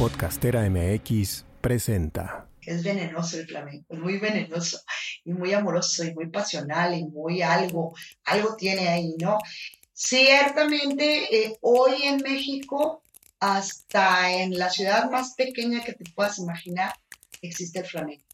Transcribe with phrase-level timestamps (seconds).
[0.00, 2.48] Podcastera MX presenta.
[2.62, 4.80] Es venenoso el flamenco, muy venenoso
[5.26, 7.94] y muy amoroso y muy pasional y muy algo,
[8.24, 9.36] algo tiene ahí, ¿no?
[9.92, 13.04] Ciertamente, eh, hoy en México,
[13.40, 16.94] hasta en la ciudad más pequeña que te puedas imaginar,
[17.42, 18.24] existe el flamenco.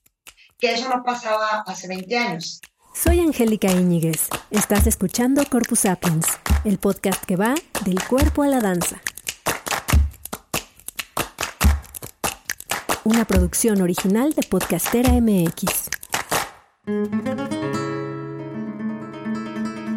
[0.60, 2.60] Que eso no pasaba hace 20 años.
[2.94, 4.28] Soy Angélica Íñiguez.
[4.52, 6.26] Estás escuchando Corpus Sapiens,
[6.64, 9.02] el podcast que va del cuerpo a la danza.
[13.06, 15.90] Una producción original de Podcastera MX.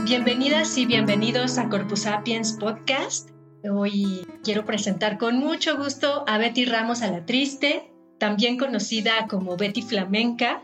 [0.06, 3.32] Bienvenidas y bienvenidos a Corpus Sapiens Podcast.
[3.68, 9.58] Hoy quiero presentar con mucho gusto a Betty Ramos a la Triste, también conocida como
[9.58, 10.62] Betty Flamenca,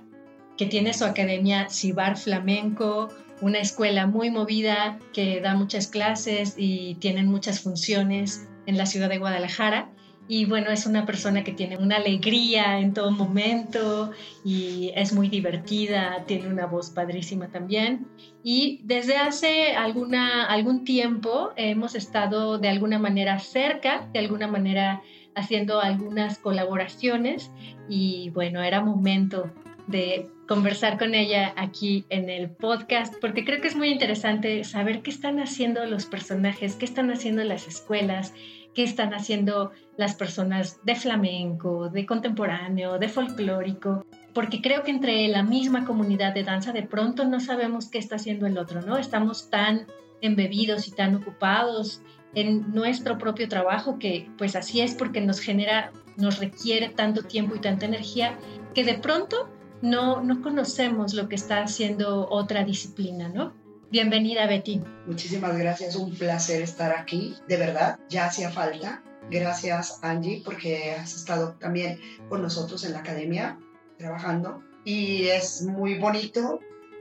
[0.55, 3.09] que tiene su academia Cibar Flamenco,
[3.41, 9.09] una escuela muy movida que da muchas clases y tienen muchas funciones en la ciudad
[9.09, 9.89] de Guadalajara.
[10.27, 14.11] Y bueno, es una persona que tiene una alegría en todo momento
[14.43, 18.07] y es muy divertida, tiene una voz padrísima también.
[18.43, 25.03] Y desde hace alguna, algún tiempo hemos estado de alguna manera cerca, de alguna manera
[25.35, 27.51] haciendo algunas colaboraciones
[27.87, 29.51] y bueno, era momento
[29.87, 35.01] de conversar con ella aquí en el podcast, porque creo que es muy interesante saber
[35.01, 38.33] qué están haciendo los personajes, qué están haciendo las escuelas,
[38.75, 45.27] qué están haciendo las personas de flamenco, de contemporáneo, de folclórico, porque creo que entre
[45.29, 48.97] la misma comunidad de danza de pronto no sabemos qué está haciendo el otro, ¿no?
[48.97, 49.87] Estamos tan
[50.21, 52.01] embebidos y tan ocupados
[52.35, 57.55] en nuestro propio trabajo que pues así es porque nos genera, nos requiere tanto tiempo
[57.55, 58.37] y tanta energía
[58.73, 59.49] que de pronto
[59.81, 63.53] no, no conocemos lo que está haciendo otra disciplina, ¿no?
[63.95, 64.81] Bienvenida, Betty.
[65.05, 69.01] Muchísimas gracias, un placer estar aquí, de verdad, ya hacía falta.
[69.31, 73.57] Gracias, Angie, porque has estado también con nosotros en la academia
[73.97, 76.59] trabajando y es muy bonito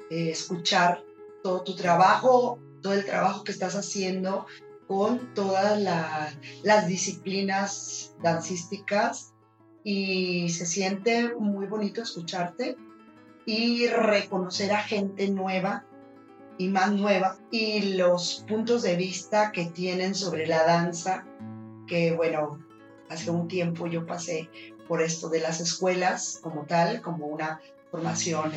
[0.08, 1.02] eh, escuchar
[1.42, 4.46] todo tu trabajo, todo el trabajo que estás haciendo
[4.86, 5.76] con todas
[6.62, 9.34] las disciplinas dancísticas
[9.82, 12.76] y se siente muy bonito escucharte
[13.46, 15.84] y reconocer a gente nueva
[16.58, 21.26] y más nueva y los puntos de vista que tienen sobre la danza,
[21.86, 22.64] que bueno,
[23.08, 24.48] hace un tiempo yo pasé
[24.88, 27.60] por esto de las escuelas como tal, como una
[27.90, 28.52] formación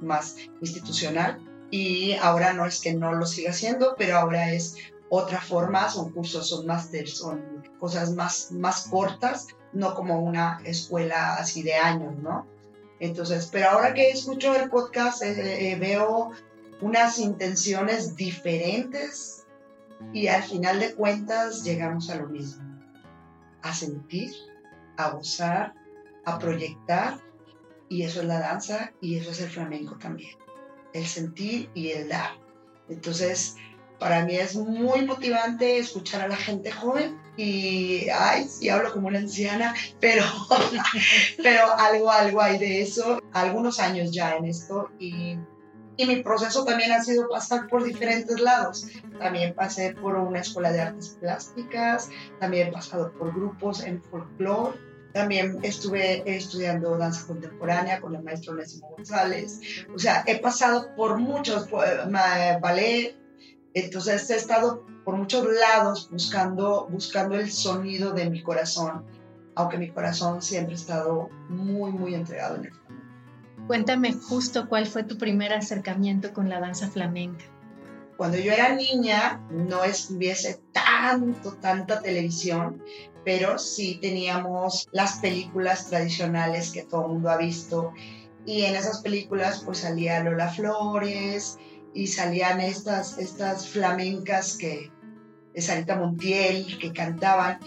[0.00, 1.38] más institucional
[1.70, 4.76] y ahora no es que no lo siga haciendo, pero ahora es
[5.08, 11.34] otra forma, son cursos, son másteres, son cosas más, más cortas no como una escuela
[11.34, 12.46] así de años, ¿no?
[13.00, 16.30] Entonces, pero ahora que escucho el podcast, eh, eh, veo
[16.82, 19.46] unas intenciones diferentes
[20.12, 22.62] y al final de cuentas llegamos a lo mismo,
[23.62, 24.32] a sentir,
[24.96, 25.74] a gozar,
[26.24, 27.20] a proyectar,
[27.88, 30.36] y eso es la danza y eso es el flamenco también,
[30.92, 32.32] el sentir y el dar.
[32.88, 33.56] Entonces,
[34.00, 39.06] para mí es muy motivante escuchar a la gente joven y, ay, sí hablo como
[39.06, 40.24] una anciana, pero,
[41.42, 43.20] pero algo, algo hay de eso.
[43.32, 45.38] Algunos años ya en esto y,
[45.96, 48.86] y mi proceso también ha sido pasar por diferentes lados.
[49.18, 52.08] También pasé por una escuela de artes plásticas,
[52.40, 54.78] también he pasado por grupos en folclore.
[55.12, 59.60] También estuve estudiando danza contemporánea con el maestro Nésimo González.
[59.94, 63.14] O sea, he pasado por muchos, ballet,
[63.74, 69.04] entonces he estado por muchos lados buscando, buscando el sonido de mi corazón,
[69.54, 72.81] aunque mi corazón siempre ha estado muy, muy entregado en el.
[73.66, 77.44] Cuéntame justo cuál fue tu primer acercamiento con la danza flamenca.
[78.16, 82.82] Cuando yo era niña no estuviese tanto, tanta televisión,
[83.24, 87.92] pero sí teníamos las películas tradicionales que todo el mundo ha visto
[88.44, 91.58] y en esas películas pues salía Lola Flores,
[91.94, 94.90] y salían estas, estas flamencas que,
[95.54, 97.58] de Sarita Montiel, que cantaban.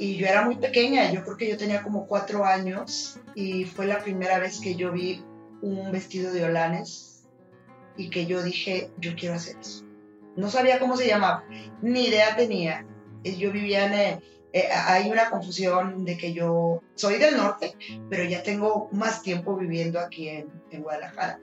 [0.00, 3.86] Y yo era muy pequeña, yo creo que yo tenía como cuatro años y fue
[3.86, 5.22] la primera vez que yo vi
[5.62, 7.28] un vestido de holanes
[7.96, 9.84] y que yo dije, yo quiero hacer eso.
[10.36, 11.44] No sabía cómo se llamaba,
[11.82, 12.86] ni idea tenía.
[13.24, 13.92] Eh, yo vivía en...
[13.92, 14.20] Eh,
[14.52, 17.76] eh, hay una confusión de que yo soy del norte,
[18.08, 21.38] pero ya tengo más tiempo viviendo aquí en, en Guadalajara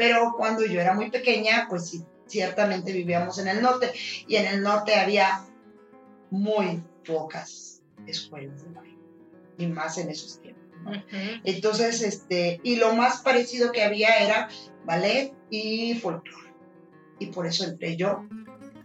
[0.00, 3.92] pero cuando yo era muy pequeña, pues sí, ciertamente vivíamos en el norte
[4.26, 5.44] y en el norte había
[6.30, 7.79] muy pocas
[8.10, 8.98] escuelas de baile
[9.58, 10.60] y más en esos tiempos.
[11.44, 14.48] Entonces, este, y lo más parecido que había era
[14.84, 16.54] ballet y folclore.
[17.18, 18.24] Y por eso entré yo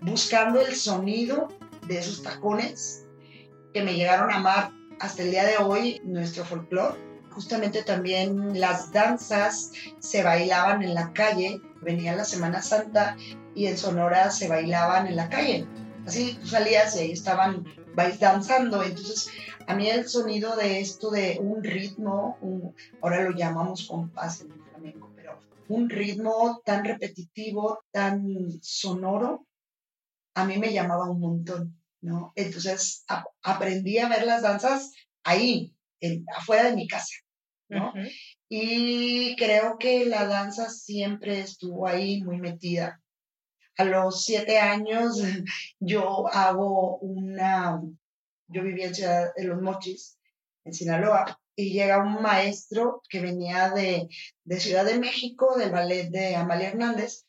[0.02, 1.48] buscando el sonido
[1.88, 3.08] de esos tacones
[3.74, 7.00] que me llegaron a amar hasta el día de hoy nuestro folclore.
[7.32, 13.18] Justamente también las danzas se bailaban en la calle, venía la Semana Santa
[13.54, 15.66] y en Sonora se bailaban en la calle.
[16.06, 18.84] Así tú salías y ahí estaban danzando.
[18.84, 19.30] Entonces,
[19.68, 22.38] a mí el sonido de esto de un ritmo,
[23.02, 28.24] ahora lo llamamos compás en el flamenco, pero un ritmo tan repetitivo, tan
[28.62, 29.48] sonoro,
[30.36, 32.34] a mí me llamaba un montón, ¿no?
[32.36, 33.06] Entonces
[33.42, 34.92] aprendí a ver las danzas
[35.24, 35.74] ahí,
[36.36, 37.16] afuera de mi casa,
[37.70, 37.94] ¿no?
[38.50, 43.02] Y creo que la danza siempre estuvo ahí muy metida.
[43.78, 45.18] A los siete años
[45.80, 47.82] yo hago una,
[48.48, 50.18] yo vivía en Ciudad de los Mochis,
[50.64, 54.10] en Sinaloa, y llega un maestro que venía de,
[54.44, 57.26] de Ciudad de México, del ballet de Amalia Hernández,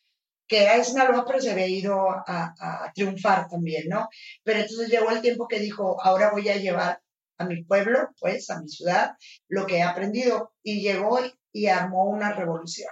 [0.48, 4.08] que era de Sinaloa, pero se había ido a, a, triunfar también, ¿no?
[4.44, 7.00] Pero entonces llegó el tiempo que dijo, ahora voy a llevar
[7.38, 9.12] a mi pueblo, pues, a mi ciudad,
[9.49, 10.52] lo que he aprendido.
[10.62, 11.19] Y llegó
[11.52, 12.90] y armó una revolución.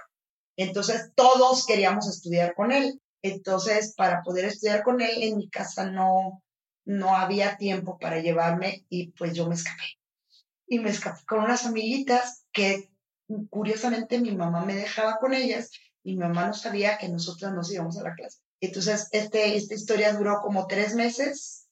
[0.57, 3.01] Entonces todos queríamos estudiar con él.
[3.27, 6.43] Entonces, para poder estudiar con él, en mi casa no,
[6.85, 9.83] no había tiempo para llevarme y pues yo me escapé.
[10.67, 12.91] Y me escapé con unas amiguitas que
[13.49, 15.71] curiosamente mi mamá me dejaba con ellas
[16.03, 18.39] y mi mamá no sabía que nosotras nos íbamos a la clase.
[18.61, 21.67] Entonces, este, esta historia duró como tres meses.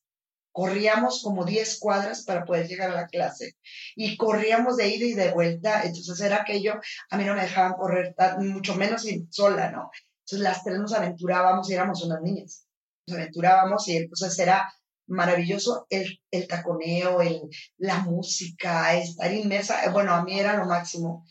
[0.52, 3.56] Corríamos como diez cuadras para poder llegar a la clase
[3.96, 5.84] y corríamos de ida y de vuelta.
[5.84, 6.80] Entonces era aquello,
[7.10, 9.90] a mí no me dejaban correr mucho menos sola, ¿no?
[10.26, 12.66] Entonces las tres nos aventurábamos y éramos unas niñas.
[13.08, 14.72] Nos aventurábamos y entonces era
[15.08, 17.42] maravilloso el, el taconeo, el,
[17.78, 19.90] la música, estar inmersa.
[19.92, 21.26] Bueno, a mí era lo máximo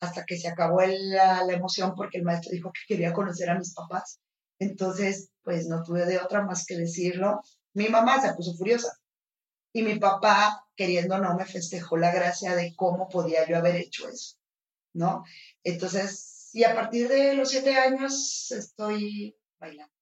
[0.00, 3.58] hasta que se acabó la, la, emoción porque el maestro dijo que quería conocer a
[3.58, 4.18] mis papás.
[4.58, 7.40] Entonces, pues no tuve de otra más que decirlo.
[7.74, 8.92] Mi mamá se puso furiosa
[9.72, 14.08] y mi papá, queriendo no, me festejó la gracia de cómo podía yo haber hecho
[14.08, 14.36] eso,
[14.92, 15.24] ¿no?
[15.64, 19.92] Entonces, y a partir de los siete años estoy bailando.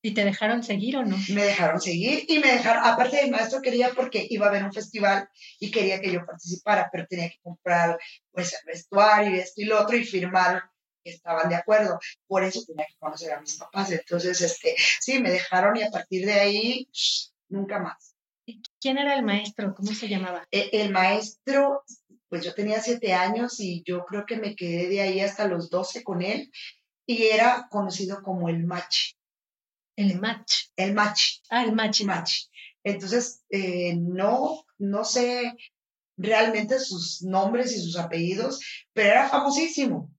[0.00, 1.16] ¿Y te dejaron seguir o no?
[1.30, 4.72] Me dejaron seguir y me dejaron, aparte el maestro quería porque iba a haber un
[4.72, 5.28] festival
[5.58, 7.98] y quería que yo participara, pero tenía que comprar
[8.30, 10.70] pues el vestuario y esto y lo otro y firmar
[11.02, 11.98] que estaban de acuerdo.
[12.28, 13.90] Por eso tenía que conocer a mis papás.
[13.90, 16.88] Entonces, este, sí, me dejaron y a partir de ahí,
[17.48, 18.14] nunca más.
[18.80, 19.74] ¿Quién era el maestro?
[19.74, 20.46] ¿Cómo se llamaba?
[20.50, 21.84] E, el, maestro,
[22.28, 25.70] pues yo tenía siete años y yo creo que me quedé de ahí hasta los
[25.70, 26.50] doce con él
[27.06, 29.14] y era conocido como el machi.
[29.96, 30.66] El match.
[30.76, 31.40] El match.
[31.50, 32.02] Ah, el match.
[32.02, 32.44] Match.
[32.84, 35.54] Entonces, eh, no, no sé
[36.16, 38.60] realmente sus nombres y sus apellidos,
[38.92, 40.12] pero era famosísimo,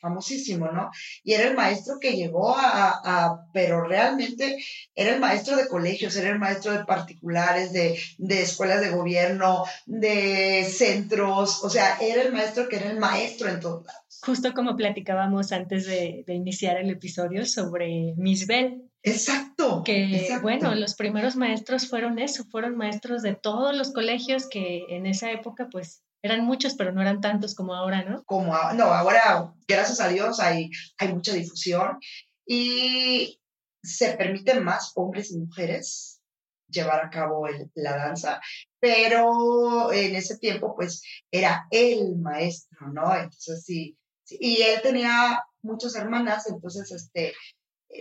[0.00, 0.90] famosísimo, ¿no?
[1.22, 4.58] Y era el maestro que llegó a, a, pero realmente
[4.94, 9.64] era el maestro de colegios, era el maestro de particulares, de, de escuelas de gobierno,
[9.86, 14.20] de centros, o sea, era el maestro que era el maestro en todos lados.
[14.22, 19.82] Justo como platicábamos antes de, de iniciar el episodio sobre Miss Bell, Exacto.
[19.84, 25.04] Que bueno, los primeros maestros fueron eso, fueron maestros de todos los colegios que en
[25.04, 28.24] esa época pues eran muchos, pero no eran tantos como ahora, ¿no?
[28.24, 31.98] Como no, ahora gracias a Dios hay, hay mucha difusión
[32.46, 33.38] y
[33.82, 36.22] se permiten más hombres y mujeres
[36.66, 38.40] llevar a cabo la danza,
[38.80, 43.14] pero en ese tiempo pues era el maestro, ¿no?
[43.14, 47.34] Entonces sí, sí, y él tenía muchas hermanas, entonces este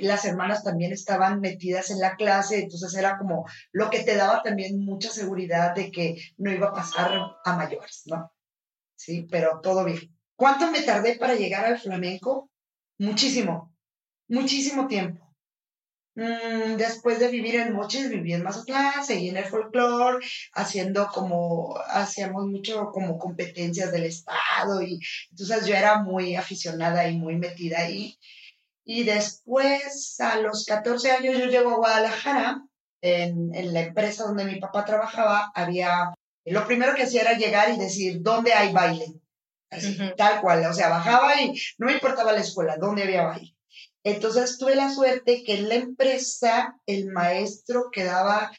[0.01, 4.41] las hermanas también estaban metidas en la clase, entonces era como lo que te daba
[4.41, 7.11] también mucha seguridad de que no iba a pasar
[7.43, 8.31] a mayores, ¿no?
[8.95, 9.99] Sí, pero todo bien.
[10.35, 12.49] ¿Cuánto me tardé para llegar al flamenco?
[12.97, 13.73] Muchísimo,
[14.27, 15.23] muchísimo tiempo.
[16.15, 20.23] Mm, después de vivir en Mochis, viví en Mazatlán, seguí en el folclore,
[20.53, 24.99] haciendo como, hacíamos mucho como competencias del Estado y
[25.31, 28.17] entonces yo era muy aficionada y muy metida ahí.
[28.85, 32.63] Después, a los 14 años, yo llego a Guadalajara.
[33.01, 36.13] En, en, la empresa donde mi papá trabajaba, había.
[36.45, 39.13] Lo primero que hacía era llegar y decir, ¿dónde hay baile?
[39.69, 40.65] Así, tal cual.
[40.65, 43.53] O sea, bajaba y no me importaba la escuela, ¿dónde había baile?
[44.03, 48.51] Entonces tuve la suerte que en la empresa el maestro que daba,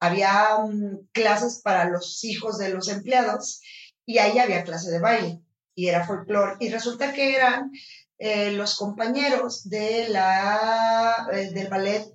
[0.00, 3.60] había um, clases para los hijos de los empleados
[4.06, 5.40] y ahí había clase de baile
[5.74, 6.56] y era folclore.
[6.60, 7.72] Y resulta que eran
[8.24, 12.06] eh, los compañeros de la, eh, del ballet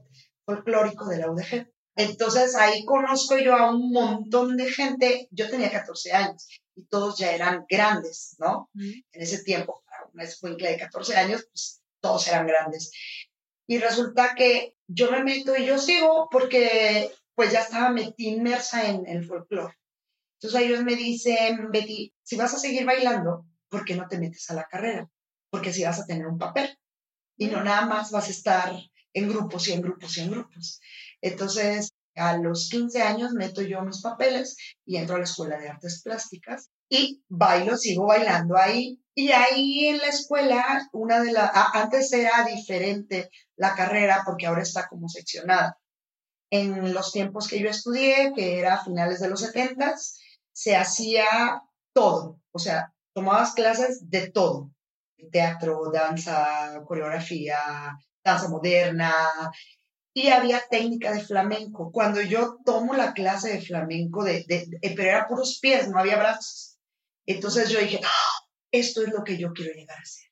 [0.46, 1.68] folclórico de la UDG.
[1.98, 7.18] Entonces ahí conozco yo a un montón de gente, yo tenía 14 años y todos
[7.18, 8.70] ya eran grandes, ¿no?
[8.74, 12.90] En ese tiempo, para una escuela de 14 años, pues todos eran grandes.
[13.68, 19.06] Y resulta que yo me meto y yo sigo porque pues ya estaba inmersa en
[19.08, 19.76] el folclore.
[20.40, 24.50] Entonces ellos me dicen, Betty, si vas a seguir bailando, ¿por qué no te metes
[24.50, 25.10] a la carrera?
[25.50, 26.78] Porque si vas a tener un papel
[27.38, 28.74] y no nada más vas a estar
[29.14, 30.82] en grupos y en grupos y en grupos.
[31.22, 35.70] Entonces, a los 15 años meto yo mis papeles y entro a la Escuela de
[35.70, 39.00] Artes Plásticas y bailo, sigo bailando ahí.
[39.14, 44.62] Y ahí en la escuela, una de las, antes era diferente la carrera porque ahora
[44.62, 45.80] está como seccionada.
[46.52, 49.96] En los tiempos que yo estudié, que era a finales de los 70,
[50.54, 51.26] se hacía
[51.94, 54.72] todo, o sea, tomabas clases de todo,
[55.32, 57.58] teatro, danza, coreografía,
[58.24, 59.14] danza moderna,
[60.14, 61.92] y había técnica de flamenco.
[61.92, 64.46] Cuando yo tomo la clase de flamenco, de,
[64.82, 66.80] pero era puros pies, no había brazos.
[67.28, 68.46] Entonces yo dije, ¡Ah!
[68.72, 70.26] esto es lo que yo quiero llegar a hacer.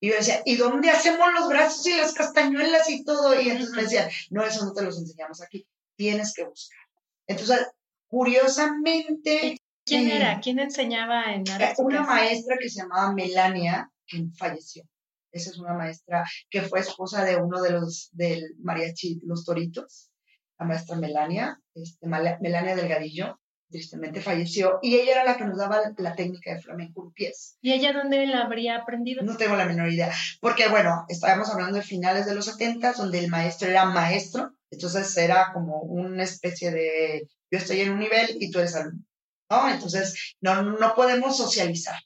[0.00, 3.38] Y yo decía, ¿y dónde hacemos los brazos y las castañuelas y todo?
[3.38, 5.66] Y entonces me decían, no, eso no te los enseñamos aquí,
[5.96, 6.78] tienes que buscar.
[7.26, 7.66] Entonces,
[8.06, 9.58] curiosamente...
[9.84, 10.40] ¿Quién eh, era?
[10.40, 11.82] ¿Quién enseñaba en arte?
[11.82, 14.84] Una maestra que se llamaba Melania, que falleció.
[15.32, 20.10] Esa es una maestra que fue esposa de uno de los del mariachi Los Toritos,
[20.58, 25.80] la maestra Melania, este, Melania Delgadillo tristemente falleció, y ella era la que nos daba
[25.96, 27.58] la, técnica de flamenco en pies.
[27.60, 29.22] ¿Y ella dónde la habría aprendido?
[29.22, 33.18] No tengo la menor idea, porque bueno, estábamos hablando de finales de los 70, donde
[33.18, 38.36] el maestro era maestro, entonces era como una especie de, yo estoy en un nivel
[38.40, 39.04] y tú eres alumno,
[39.50, 39.68] ¿no?
[39.68, 41.96] Entonces, no, no podemos socializar.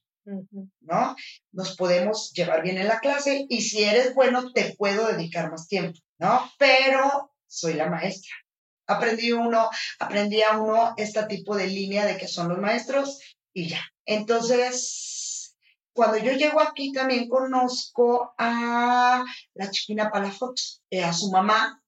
[0.90, 1.14] ¿No?
[1.52, 5.68] Nos podemos llevar bien en la clase y si eres bueno te puedo dedicar más
[5.68, 6.50] tiempo, ¿no?
[6.58, 8.34] Pero soy la maestra,
[8.88, 9.70] aprendí uno,
[10.00, 13.20] aprendí a uno este tipo de línea de que son los maestros
[13.52, 13.80] y ya.
[14.04, 15.56] Entonces,
[15.92, 21.82] cuando yo llego aquí también conozco a la chiquina Palafox, eh, a su mamá,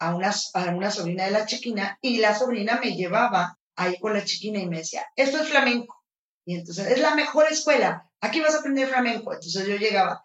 [0.00, 4.14] a una, a una sobrina de la chiquina, y la sobrina me llevaba ahí con
[4.14, 6.04] la chiquina y me decía, esto es flamenco.
[6.44, 9.32] Y entonces, es la mejor escuela, aquí vas a aprender flamenco.
[9.32, 10.22] Entonces yo llegaba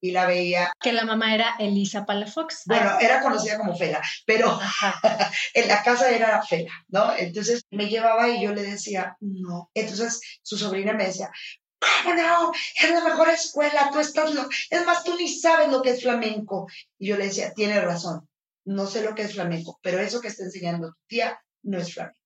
[0.00, 0.72] y la veía.
[0.80, 2.62] Que la mamá era Elisa Palafox.
[2.66, 4.58] Bueno, era conocida como Fela, pero
[5.54, 7.14] en la casa era Fela, ¿no?
[7.16, 9.70] Entonces me llevaba y yo le decía, no.
[9.74, 11.30] Entonces su sobrina me decía,
[11.78, 12.52] ¿cómo no?
[12.80, 14.48] Es la mejor escuela, tú estás lo...
[14.70, 16.66] Es más, tú ni sabes lo que es flamenco.
[16.98, 18.28] Y yo le decía, tiene razón,
[18.64, 21.94] no sé lo que es flamenco, pero eso que está enseñando tu tía no es
[21.94, 22.18] flamenco.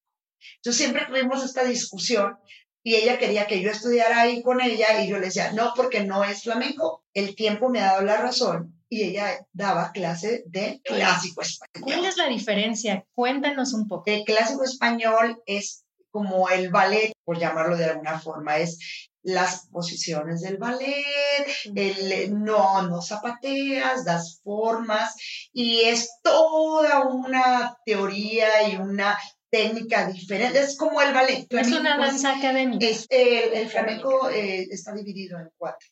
[0.56, 2.38] Entonces siempre tuvimos esta discusión
[2.82, 6.04] y ella quería que yo estudiara ahí con ella y yo le decía, no, porque
[6.04, 7.04] no es flamenco.
[7.12, 11.82] El tiempo me ha dado la razón y ella daba clase de clásico español.
[11.82, 13.06] ¿Cuál es la diferencia?
[13.14, 14.04] Cuéntanos un poco.
[14.06, 20.40] El clásico español es como el ballet, por llamarlo de alguna forma, es las posiciones
[20.40, 25.14] del ballet, el no, no zapateas, das formas
[25.52, 29.18] y es toda una teoría y una
[29.50, 31.47] técnica diferente, es como el ballet.
[31.50, 32.87] Es una danza académica.
[33.09, 35.88] el, flamenco eh, está dividido en cuatro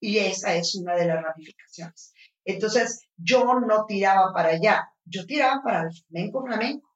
[0.00, 2.12] y esa es una de las ramificaciones.
[2.44, 6.88] Entonces, yo no tiraba para allá, yo tiraba para el flamenco flamenco,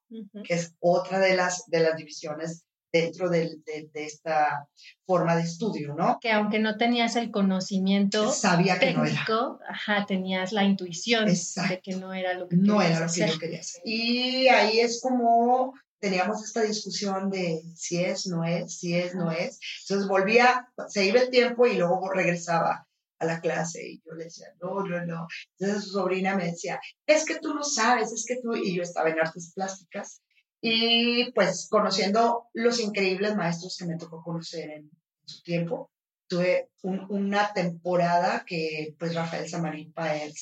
[0.43, 3.59] que es otra de las, de las divisiones dentro de,
[3.93, 4.67] esta
[5.05, 6.17] forma de estudio, ¿no?
[6.21, 11.95] Que aunque no tenías el conocimiento Sabía que técnico, ajá, tenías la intuición de que
[11.95, 13.81] no era lo que no era lo que yo quería hacer.
[13.85, 19.31] Y ahí es como teníamos esta discusión de si es, no es, si es, no
[19.31, 19.59] es.
[19.81, 22.87] Entonces volvía, se iba el tiempo y luego regresaba
[23.19, 25.27] a la clase y yo le decía, no, no, no.
[25.57, 28.83] Entonces su sobrina me decía, es que tú no sabes, es que tú, y yo
[28.83, 30.21] estaba en artes plásticas
[30.61, 34.89] y pues conociendo los increíbles maestros que me tocó conocer en
[35.25, 35.91] su tiempo,
[36.27, 40.33] tuve una temporada que pues Rafael Samarripa, el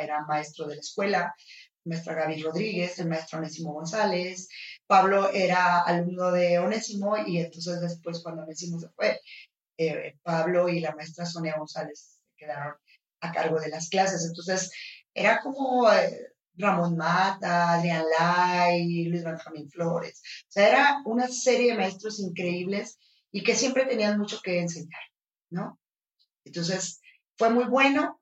[0.00, 1.34] era maestro de la escuela,
[1.84, 4.48] maestra Gaby Rodríguez, el maestro Onésimo González.
[4.86, 9.20] Pablo era alumno de Onésimo y entonces después cuando Onésimo se fue,
[9.78, 12.74] eh, Pablo y la maestra Sonia González quedaron
[13.20, 14.24] a cargo de las clases.
[14.26, 14.70] Entonces
[15.14, 20.20] era como eh, Ramón Mata, Adrián Lai, Luis Benjamín Flores.
[20.48, 22.98] O sea, era una serie de maestros increíbles
[23.32, 25.02] y que siempre tenían mucho que enseñar,
[25.50, 25.80] ¿no?
[26.44, 27.00] Entonces,
[27.36, 28.20] fue muy bueno,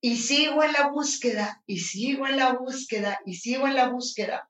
[0.00, 4.47] y sigo en la búsqueda, y sigo en la búsqueda, y sigo en la búsqueda.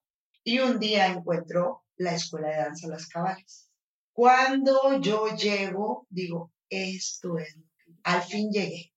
[0.48, 3.68] Y un día encuentro la Escuela de Danza Las Cabales.
[4.14, 7.54] Cuando yo llego, digo, esto es.
[8.02, 8.90] Al fin llegué.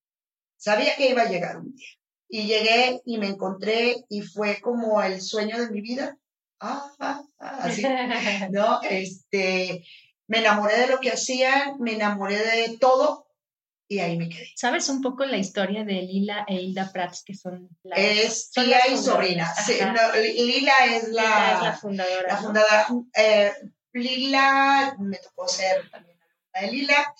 [0.55, 1.89] Sabía que iba a llegar un día.
[2.29, 6.17] Y llegué y me encontré y fue como el sueño de mi vida.
[6.61, 7.83] Ah, ah, ah así.
[8.51, 8.79] ¿No?
[8.89, 9.83] Este,
[10.27, 13.27] me enamoré de lo que hacían, me enamoré de todo
[13.91, 14.49] y ahí me quedé.
[14.55, 18.87] ¿Sabes un poco la historia de Lila e Hilda Prats, que son las Es tía
[18.87, 19.53] y sobrina.
[20.15, 22.27] Lila es la, fundadora.
[22.29, 22.87] La fundadora.
[23.13, 23.51] Eh,
[23.91, 27.13] Lila, me tocó ser también alumna de Lila,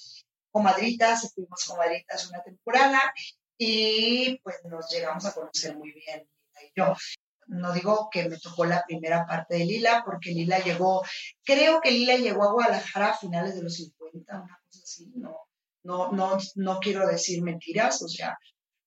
[0.49, 3.01] comadritas, fuimos comadritas una temporada
[3.57, 6.95] y pues nos llegamos a conocer muy bien, Lila y yo.
[7.47, 11.03] No digo que me tocó la primera parte de Lila, porque Lila llegó,
[11.43, 15.50] creo que Lila llegó a Guadalajara a finales de los 50, una cosa así, no,
[15.83, 18.37] no, no, no quiero decir mentiras, o sea,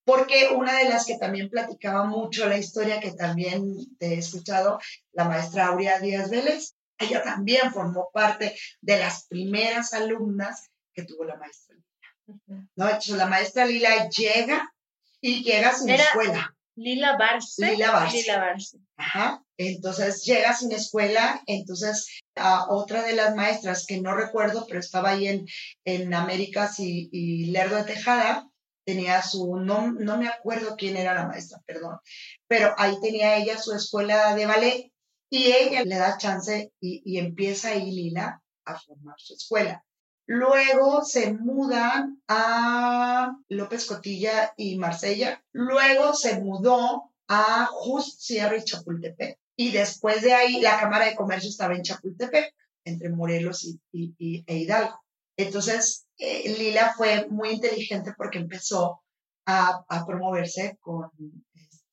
[0.04, 4.78] porque una de las que también platicaba mucho la historia, que también te he escuchado,
[5.12, 11.24] la maestra Aurea Díaz Vélez, ella también formó parte de las primeras alumnas que tuvo
[11.24, 12.40] la maestra Lila.
[12.76, 12.84] ¿no?
[12.86, 14.72] Entonces la maestra Lila llega
[15.20, 16.54] y llega sin escuela.
[16.76, 17.66] Lila Barce.
[17.66, 18.78] Lila Barce.
[18.96, 19.42] Ajá.
[19.56, 25.10] Entonces llega sin escuela, entonces a otra de las maestras que no recuerdo, pero estaba
[25.10, 25.46] ahí en,
[25.84, 28.48] en Américas y, Lerdo de Tejada,
[28.84, 31.98] tenía su, no, no me acuerdo quién era la maestra, perdón,
[32.46, 34.92] pero ahí tenía ella su escuela de ballet
[35.30, 39.84] y ella le da chance y, y empieza ahí Lila a formar su escuela.
[40.26, 45.44] Luego se mudan a López Cotilla y Marsella.
[45.52, 49.38] Luego se mudó a Just Sierra y Chapultepec.
[49.56, 53.80] Y después de ahí, la Cámara de Comercio estaba en Chapultepec, entre Morelos y,
[54.18, 55.00] y, e Hidalgo.
[55.36, 59.02] Entonces, eh, Lila fue muy inteligente porque empezó
[59.46, 61.10] a, a promoverse con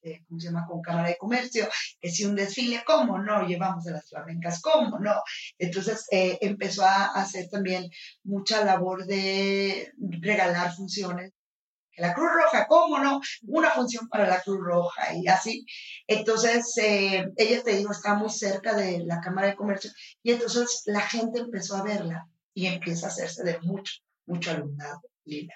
[0.01, 1.67] este, ¿cómo se llama?, con Cámara de Comercio,
[1.99, 3.45] que un desfile, ¿cómo no?
[3.45, 5.13] Llevamos a las flamencas, ¿cómo no?
[5.57, 7.89] Entonces eh, empezó a hacer también
[8.23, 11.33] mucha labor de regalar funciones.
[11.97, 13.19] La Cruz Roja, ¿cómo no?
[13.47, 15.65] Una función para la Cruz Roja y así.
[16.07, 19.91] Entonces, eh, ella, te digo, está muy cerca de la Cámara de Comercio
[20.23, 23.93] y entonces la gente empezó a verla y empieza a hacerse de mucho,
[24.25, 25.55] mucho alumnado, Lila.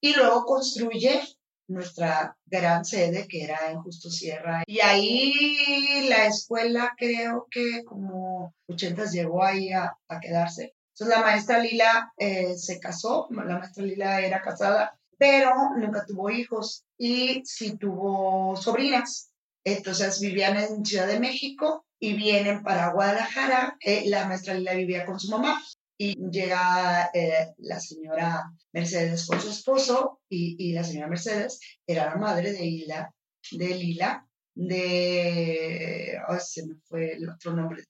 [0.00, 1.22] Y luego construye
[1.70, 4.62] nuestra gran sede, que era en Justo Sierra.
[4.66, 10.74] Y ahí la escuela creo que como 80 llegó ahí a, quedarse.
[10.94, 16.30] Entonces la maestra Lila eh, se casó, la maestra Lila era casada, pero nunca tuvo
[16.30, 19.34] hijos y sí tuvo sobrinas.
[19.62, 23.76] Entonces vivían en Ciudad de México y vienen para Guadalajara.
[23.80, 25.62] Eh, la maestra Lila vivía con su mamá
[25.98, 32.16] y llega eh, la señora Mercedes con su esposo y, la señora Mercedes era la
[32.16, 33.14] madre de Lila,
[33.50, 37.84] de Lila, de, se me fue el otro nombre,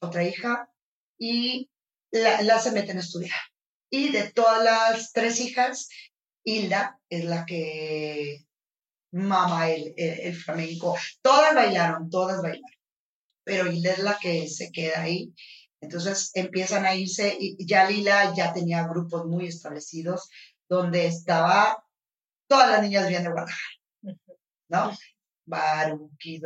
[0.00, 0.66] otra hija,
[1.18, 1.68] y
[2.10, 3.38] la, se meten a estudiar.
[3.90, 5.90] Y de todas las tres hijas,
[6.44, 8.46] Hilda es la que
[9.12, 10.96] mama el, el flamenco.
[11.20, 12.78] Todas bailaron, todas bailaron,
[13.44, 15.32] pero Hilda es la que se queda ahí
[15.82, 20.30] entonces empiezan a irse y ya Lila ya tenía grupos muy establecidos
[20.68, 21.84] donde estaba,
[22.46, 23.76] todas las niñas bien de Guadalajara,
[24.68, 24.96] ¿no?
[25.44, 26.40] Baruki,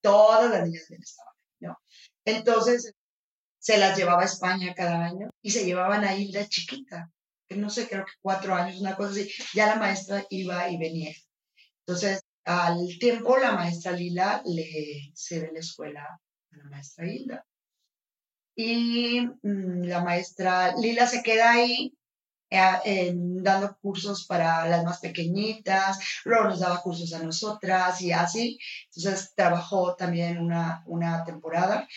[0.00, 1.78] todas las niñas bien estaban, ¿no?
[2.24, 2.94] Entonces
[3.58, 7.10] se las llevaba a España cada año y se llevaban a Hilda chiquita,
[7.56, 11.12] no sé, creo que cuatro años, una cosa así, ya la maestra iba y venía.
[11.86, 16.02] Entonces, al tiempo la maestra Lila le cede la escuela
[16.52, 17.46] a la maestra Hilda
[18.56, 21.94] y mm, la maestra Lila se queda ahí
[22.50, 28.58] eh, dando cursos para las más pequeñitas, luego nos daba cursos a nosotras y así.
[28.94, 31.88] Entonces trabajó también una, una temporada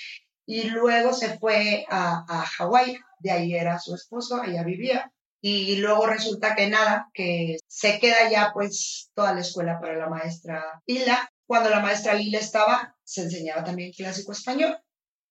[0.45, 5.11] y luego se fue a, a Hawái, de ahí era su esposo, allá vivía.
[5.47, 10.09] Y luego resulta que nada, que se queda ya pues toda la escuela para la
[10.09, 11.29] maestra Lila.
[11.45, 14.75] Cuando la maestra Lila estaba, se enseñaba también clásico español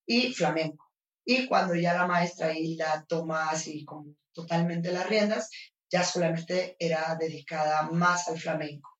[0.07, 0.88] y flamenco.
[1.24, 5.50] Y cuando ya la maestra Hilda toma así como totalmente las riendas,
[5.90, 8.90] ya solamente era dedicada más al flamenco.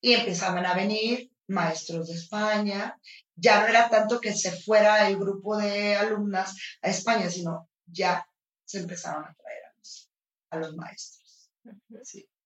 [0.00, 2.98] Y empezaban a venir maestros de España.
[3.36, 8.28] Ya no era tanto que se fuera el grupo de alumnas a España, sino ya
[8.64, 9.65] se empezaron a traer
[10.50, 11.50] a los, maestros.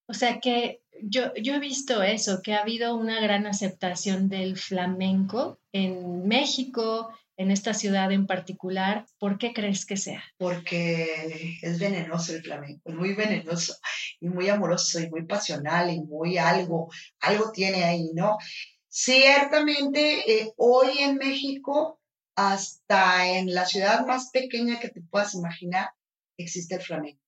[0.06, 4.56] O sea que yo, yo he visto eso, que ha habido una gran aceptación del
[4.56, 10.22] flamenco en México, en esta ciudad en particular, ¿por qué crees que sea?
[10.36, 13.76] Porque es venenoso el flamenco, es muy venenoso
[14.20, 18.36] y muy amoroso y muy pasional y muy algo, algo tiene ahí, ¿no?
[18.88, 22.00] Ciertamente, eh, hoy en México,
[22.34, 25.90] hasta en la ciudad más pequeña que te puedas imaginar,
[26.36, 27.19] existe el flamenco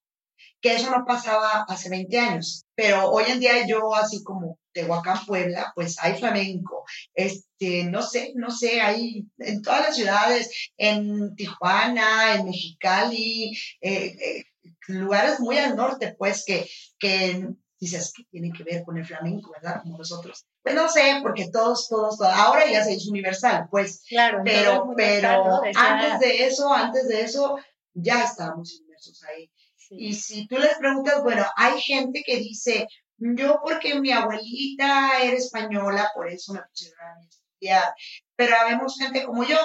[0.63, 5.27] que eso no pasaba hace 20 años, pero hoy en día yo así como Tehuacán,
[5.27, 11.35] Puebla, pues hay flamenco, este, no sé, no sé, hay en todas las ciudades, en
[11.35, 14.45] Tijuana, en Mexicali, eh, eh,
[14.87, 17.49] lugares muy al norte, pues que, que
[17.79, 19.83] dices, ¿qué tiene que ver con el flamenco, verdad?
[19.83, 20.47] Como nosotros.
[20.63, 24.05] Pues no sé, porque todos, todos, todos ahora ya se hizo universal, pues.
[24.09, 27.59] Claro, pero, pero antes de eso, antes de eso,
[27.93, 29.51] ya estábamos inmersos ahí.
[29.99, 32.87] Y si tú les preguntas, bueno, hay gente que dice,
[33.19, 37.95] yo porque mi abuelita era española, por eso me pusieron a estudiar,
[38.37, 39.59] pero habemos gente como yo,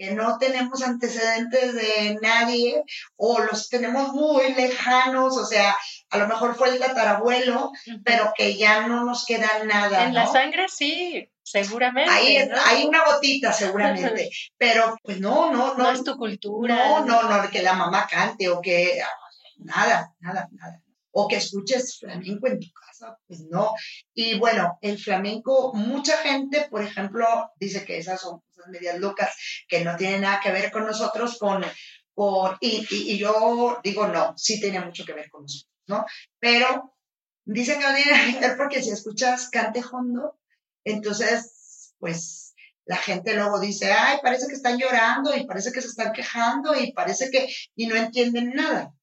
[0.00, 2.82] que no tenemos antecedentes de nadie
[3.16, 5.76] o los tenemos muy lejanos, o sea,
[6.08, 7.70] a lo mejor fue el tatarabuelo,
[8.02, 10.06] pero que ya no nos queda nada.
[10.06, 12.10] En la sangre sí, seguramente.
[12.10, 15.84] Ahí hay una gotita seguramente, pero pues no, no, no.
[15.84, 16.76] No es tu cultura.
[16.76, 19.02] No, no, no, que la mamá cante o que
[19.64, 20.82] nada, nada, nada.
[21.12, 23.72] O que escuches flamenco en tu casa, pues no.
[24.14, 29.36] Y bueno, el flamenco, mucha gente, por ejemplo, dice que esas son cosas medias locas,
[29.68, 31.64] que no tienen nada que ver con nosotros, con,
[32.14, 36.06] con y, y, yo digo, no, sí tiene mucho que ver con nosotros, ¿no?
[36.38, 36.94] Pero
[37.44, 40.38] dicen que no tiene que ver porque si escuchas cante hondo,
[40.84, 45.88] entonces, pues la gente luego dice, ay, parece que están llorando y parece que se
[45.88, 48.94] están quejando y parece que, y no entienden nada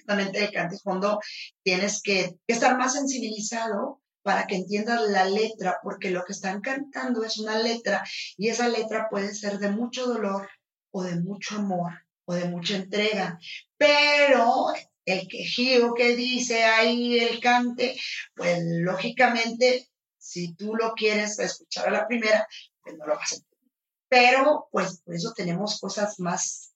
[0.00, 1.20] ciertamente el cante fondo
[1.62, 7.24] tienes que, estar más sensibilizado para que entiendas la letra, porque lo que están cantando
[7.24, 8.04] es una letra
[8.36, 10.48] y esa letra puede ser de mucho dolor
[10.90, 11.92] o de mucho amor
[12.26, 13.38] o de mucha entrega,
[13.76, 14.66] pero
[15.04, 17.98] el quejío que dice ahí el cante,
[18.34, 22.46] pues lógicamente, si tú lo quieres escuchar a la primera,
[22.82, 23.70] pues no lo vas a entender.
[24.08, 26.69] Pero pues por eso tenemos cosas más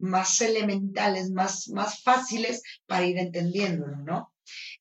[0.00, 4.32] más elementales, más, más fáciles para ir entendiéndolo, ¿no?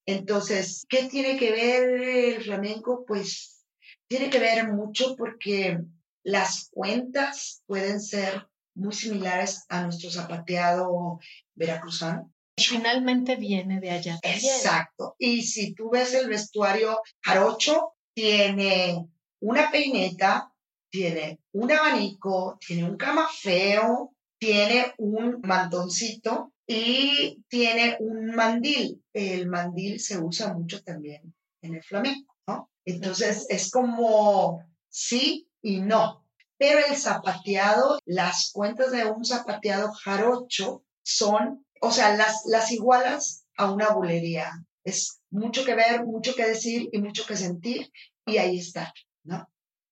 [0.06, 3.06] Entonces, ¿qué tiene que ver el flamenco?
[3.06, 3.66] Pues
[4.08, 5.80] tiene que ver mucho porque
[6.24, 11.20] las cuentas pueden ser muy similares a nuestro zapateado
[11.54, 12.34] veracruzano.
[12.58, 14.20] Finalmente viene de allá.
[14.24, 15.16] Exacto.
[15.18, 19.08] Y si tú ves el vestuario jarocho, tiene
[19.40, 20.54] una peineta,
[20.90, 29.04] tiene un abanico, tiene un camafeo, tiene un mantoncito y tiene un mandil.
[29.14, 32.70] El mandil se usa mucho también en el flamenco, ¿no?
[32.86, 36.26] Entonces es como sí y no.
[36.58, 43.46] Pero el zapateado, las cuentas de un zapateado jarocho son, o sea, las, las igualas
[43.58, 44.52] a una bulería.
[44.84, 47.92] Es mucho que ver, mucho que decir y mucho que sentir
[48.26, 49.50] y ahí está, ¿no?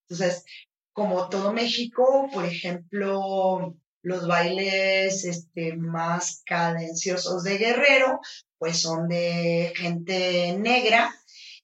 [0.07, 0.43] Entonces,
[0.93, 3.75] como todo México, por ejemplo,
[4.07, 8.21] los bailes este, más cadenciosos de Guerrero,
[8.57, 11.13] pues son de gente negra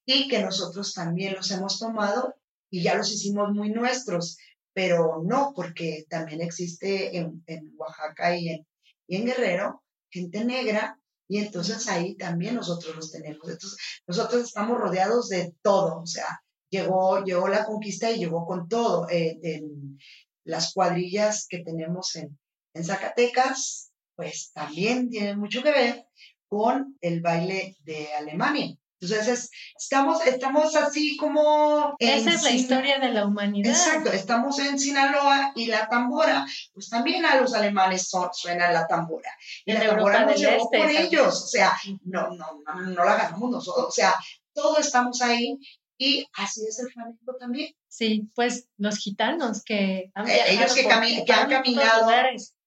[0.05, 2.35] y que nosotros también los hemos tomado
[2.69, 4.37] y ya los hicimos muy nuestros,
[4.73, 7.41] pero no, porque también existe en,
[7.77, 8.67] Oaxaca y en,
[9.07, 13.49] y en Guerrero gente negra y entonces ahí también nosotros los tenemos.
[13.49, 18.67] Entonces, nosotros estamos rodeados de todo, o sea, llegó, llegó la conquista y llegó con
[18.67, 19.07] todo.
[19.09, 19.97] Eh, en,
[20.43, 22.37] las cuadrillas que tenemos en,
[22.81, 26.07] Zacatecas, pues también tienen mucho que ver
[26.47, 28.75] con el baile de Alemania.
[28.99, 31.95] Entonces, estamos, estamos así como...
[31.99, 33.71] Esa es la historia de la humanidad.
[33.71, 39.29] Exacto, estamos en Sinaloa y la tambora, pues también a los alemanes suena la tambora.
[39.65, 41.73] Y la tambora nos llevó por ellos, o sea,
[42.05, 44.15] no, no, no, no la ganamos nosotros, o sea,
[44.53, 45.59] todos estamos ahí
[46.03, 47.73] y así es el flamenco también.
[47.87, 50.83] Sí, pues los gitanos que han eh, Ellos que,
[51.25, 52.11] que han caminado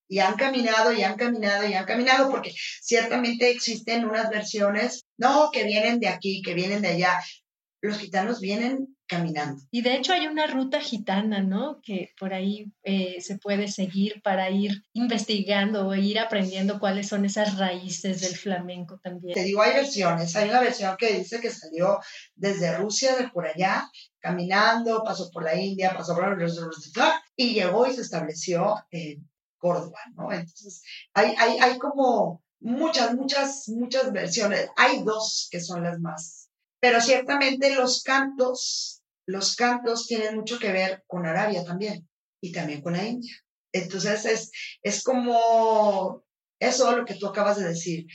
[0.08, 5.50] y han caminado y han caminado y han caminado, porque ciertamente existen unas versiones, no,
[5.52, 7.20] que vienen de aquí, que vienen de allá.
[7.82, 9.62] Los gitanos vienen caminando.
[9.70, 11.80] Y de hecho hay una ruta gitana, ¿no?
[11.82, 17.24] Que por ahí eh, se puede seguir para ir investigando o ir aprendiendo cuáles son
[17.24, 19.34] esas raíces del flamenco también.
[19.34, 20.34] Te digo, hay versiones.
[20.36, 22.00] Hay una versión que dice que salió
[22.34, 23.88] desde Rusia, de por allá,
[24.18, 26.36] caminando, pasó por la India, pasó por
[27.36, 30.32] y llegó y se estableció en Córdoba, ¿no?
[30.32, 30.82] Entonces,
[31.14, 34.68] hay, hay, hay como muchas, muchas, muchas versiones.
[34.76, 36.46] Hay dos que son las más
[36.80, 38.95] pero ciertamente los cantos,
[39.26, 42.08] los cantos tienen mucho que ver con Arabia también
[42.40, 43.34] y también con la India.
[43.72, 44.50] Entonces es,
[44.82, 46.24] es como
[46.60, 48.06] eso lo que tú acabas de decir.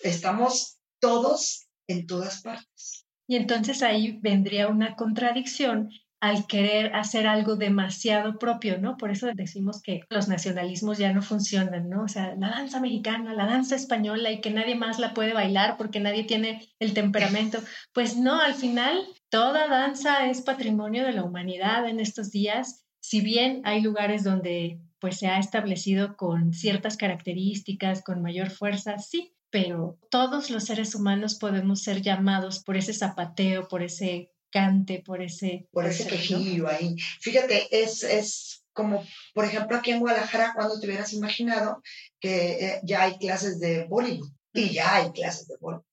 [0.00, 3.04] Estamos todos en todas partes.
[3.26, 5.90] Y entonces ahí vendría una contradicción
[6.24, 8.96] al querer hacer algo demasiado propio, ¿no?
[8.96, 12.04] Por eso decimos que los nacionalismos ya no funcionan, ¿no?
[12.04, 15.76] O sea, la danza mexicana, la danza española y que nadie más la puede bailar
[15.76, 17.58] porque nadie tiene el temperamento.
[17.92, 22.86] Pues no, al final toda danza es patrimonio de la humanidad en estos días.
[23.00, 28.96] Si bien hay lugares donde pues se ha establecido con ciertas características, con mayor fuerza,
[28.96, 35.02] sí, pero todos los seres humanos podemos ser llamados por ese zapateo, por ese cante,
[35.04, 35.68] por ese...
[35.72, 36.94] Por ese quejillo ahí.
[37.20, 41.82] Fíjate, es, es como, por ejemplo, aquí en Guadalajara, cuando te hubieras imaginado
[42.20, 45.84] que eh, ya hay clases de Bollywood, y ya hay clases de Bollywood.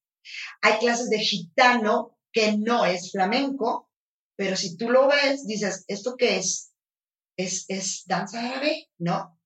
[0.62, 3.90] Hay clases de gitano que no es flamenco,
[4.38, 6.72] pero si tú lo ves, dices, ¿esto qué es?
[7.38, 8.90] ¿Es, es danza árabe?
[9.00, 9.40] No.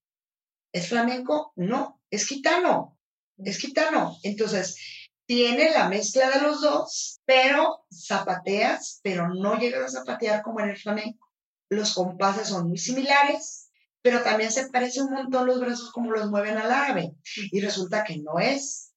[0.74, 1.54] ¿Es flamenco?
[1.56, 2.02] No.
[2.10, 3.00] Es gitano.
[3.38, 4.18] Es gitano.
[4.24, 10.60] Entonces, tiene la mezcla de los dos, pero zapateas, pero no llegas a zapatear como
[10.60, 11.32] en el flamenco.
[11.70, 16.30] Los compases son muy similares, pero también se parece un montón los brazos como los
[16.30, 17.16] mueven al árabe.
[17.52, 18.94] Y resulta que no es.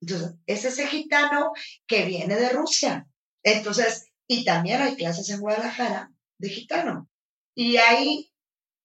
[0.00, 1.52] Entonces, es ese gitano
[1.86, 3.06] que viene de Rusia.
[3.42, 7.08] Entonces, y también hay clases en Guadalajara de gitano.
[7.54, 8.32] Y hay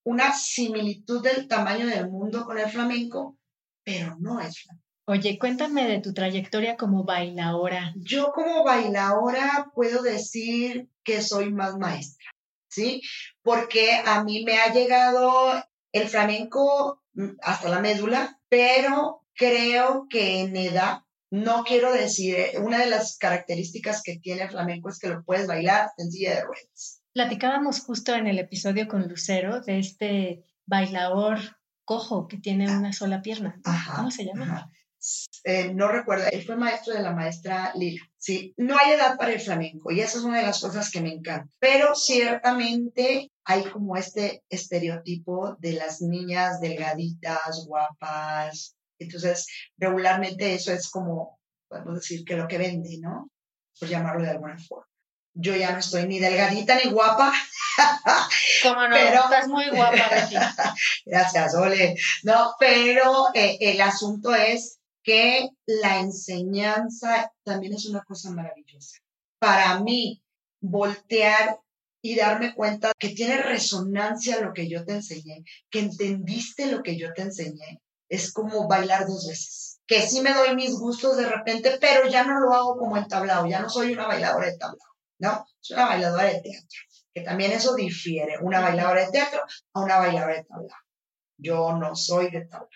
[0.05, 3.37] una similitud del tamaño del mundo con el flamenco,
[3.83, 4.82] pero no es flamenco.
[5.05, 7.93] Oye, cuéntame de tu trayectoria como bailaora.
[7.97, 12.31] Yo como bailaora puedo decir que soy más maestra,
[12.69, 13.01] ¿sí?
[13.41, 15.61] Porque a mí me ha llegado
[15.91, 22.53] el flamenco mm, hasta la médula, pero creo que en edad, no quiero decir, eh,
[22.59, 26.35] una de las características que tiene el flamenco es que lo puedes bailar en silla
[26.35, 27.01] de ruedas.
[27.13, 31.39] Platicábamos justo en el episodio con Lucero de este bailador
[31.83, 32.77] cojo que tiene ah.
[32.77, 33.59] una sola pierna.
[33.97, 34.71] ¿Cómo se llama?
[35.43, 38.01] Eh, no recuerdo, él fue maestro de la maestra Lila.
[38.17, 41.01] Sí, no hay edad para el flamenco y esa es una de las cosas que
[41.01, 41.53] me encanta.
[41.59, 48.75] Pero ciertamente hay como este estereotipo de las niñas delgaditas, guapas.
[48.97, 53.29] Entonces, regularmente eso es como, podemos decir que lo que vende, ¿no?
[53.77, 54.87] Por llamarlo de alguna forma.
[55.35, 57.33] Yo ya no estoy ni delgadita ni guapa.
[58.61, 59.97] Como no, pero, estás muy guapa.
[61.05, 61.95] Gracias, Ole.
[62.21, 68.99] No, pero eh, el asunto es que la enseñanza también es una cosa maravillosa.
[69.39, 70.23] Para mí,
[70.61, 71.59] voltear
[72.01, 76.97] y darme cuenta que tiene resonancia lo que yo te enseñé, que entendiste lo que
[76.97, 79.79] yo te enseñé, es como bailar dos veces.
[79.87, 83.07] Que sí me doy mis gustos de repente, pero ya no lo hago como en
[83.07, 85.45] tablao, ya no soy una bailadora de tablao, ¿no?
[85.59, 86.79] Soy una bailadora de teatro,
[87.13, 89.41] que también eso difiere, una bailadora de teatro
[89.73, 90.77] a una bailadora de tablao.
[91.37, 92.69] Yo no soy de tablao,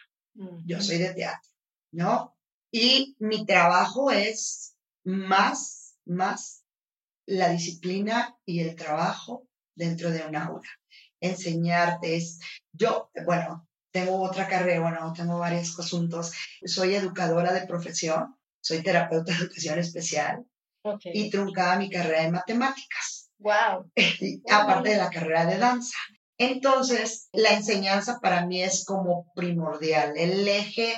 [0.66, 1.50] yo soy de teatro.
[1.98, 2.38] ¿No?
[2.72, 6.64] Y mi trabajo es más, más
[7.26, 10.70] la disciplina y el trabajo dentro de una aula.
[11.20, 12.40] Enseñarte es,
[12.72, 16.34] yo, bueno, tengo otra carrera, bueno, tengo varios asuntos.
[16.64, 20.46] Soy educadora de profesión, soy terapeuta de educación especial
[21.04, 23.32] y truncada mi carrera de matemáticas.
[23.40, 23.92] Wow.
[24.52, 25.98] aparte de la carrera de danza.
[26.38, 30.14] Entonces, la enseñanza para mí es como primordial.
[30.16, 30.94] El eje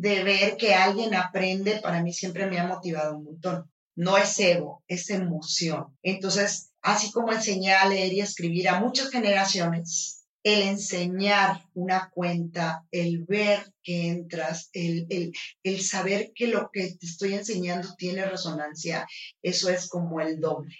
[0.00, 3.68] de ver que alguien aprende, para mí siempre me ha motivado un montón.
[3.96, 5.98] No es ego, es emoción.
[6.04, 12.84] Entonces, así como enseñé a leer y escribir a muchas generaciones, el enseñar una cuenta,
[12.92, 15.32] el ver que entras, el, el,
[15.64, 19.04] el, saber que lo que te estoy enseñando tiene resonancia,
[19.42, 20.76] eso es como el doble.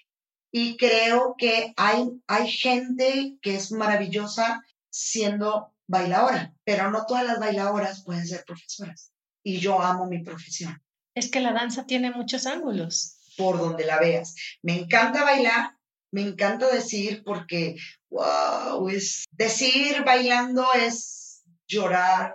[0.53, 7.41] Y creo que hay, hay gente que es maravillosa siendo bailadora, pero no todas las
[7.41, 9.13] bailadoras pueden ser profesoras.
[9.43, 10.81] Y yo amo mi profesión.
[11.15, 13.17] Es que la danza tiene muchos ángulos.
[13.37, 14.35] Por donde la veas.
[14.63, 15.77] Me encanta bailar,
[16.13, 17.77] me encanta decir porque,
[18.11, 22.35] wow, es decir bailando es llorar,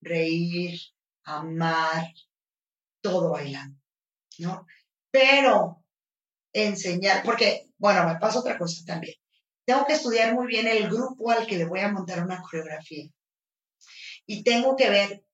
[0.00, 0.78] reír,
[1.24, 2.12] amar,
[3.02, 3.78] todo bailando,
[4.38, 4.66] ¿no?
[5.10, 5.84] Pero
[6.52, 9.14] enseñar, porque, bueno, me pasa otra cosa también
[9.64, 13.08] tengo que estudiar muy bien el grupo al que le voy a montar una coreografía.
[14.26, 15.24] Y tengo que ver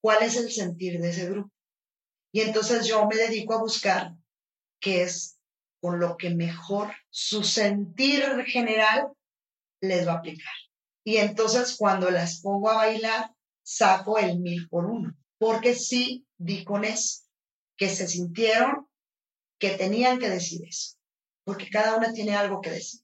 [0.00, 1.50] cuál es el sentir de ese grupo.
[2.32, 4.14] Y entonces yo me dedico a buscar
[4.80, 5.38] qué es
[5.80, 9.08] con lo que mejor su sentir general
[9.80, 10.54] les va a aplicar.
[11.04, 13.30] Y entonces cuando las pongo a bailar,
[13.62, 15.14] saco el mil por uno.
[15.38, 17.24] Porque sí di con eso,
[17.76, 18.88] que se sintieron
[19.58, 20.96] que tenían que decir eso.
[21.44, 23.03] Porque cada una tiene algo que decir.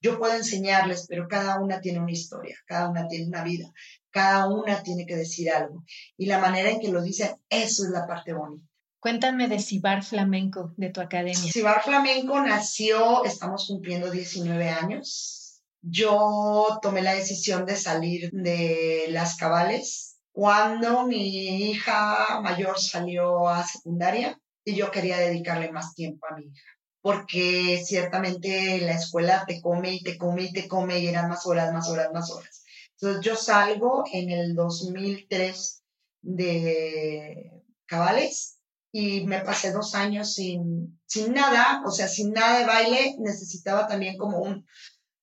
[0.00, 3.72] Yo puedo enseñarles, pero cada una tiene una historia, cada una tiene una vida,
[4.10, 5.84] cada una tiene que decir algo.
[6.16, 8.66] Y la manera en que lo dicen, eso es la parte bonita.
[9.00, 11.52] Cuéntame de Cibar Flamenco, de tu academia.
[11.52, 15.62] Cibar Flamenco nació, estamos cumpliendo 19 años.
[15.80, 23.64] Yo tomé la decisión de salir de las cabales cuando mi hija mayor salió a
[23.64, 26.77] secundaria y yo quería dedicarle más tiempo a mi hija
[27.08, 31.46] porque ciertamente la escuela te come y te come y te come y eran más
[31.46, 32.62] horas, más horas, más horas.
[32.92, 35.84] Entonces yo salgo en el 2003
[36.20, 38.58] de cabales
[38.92, 43.86] y me pasé dos años sin, sin nada, o sea, sin nada de baile, necesitaba
[43.86, 44.66] también como un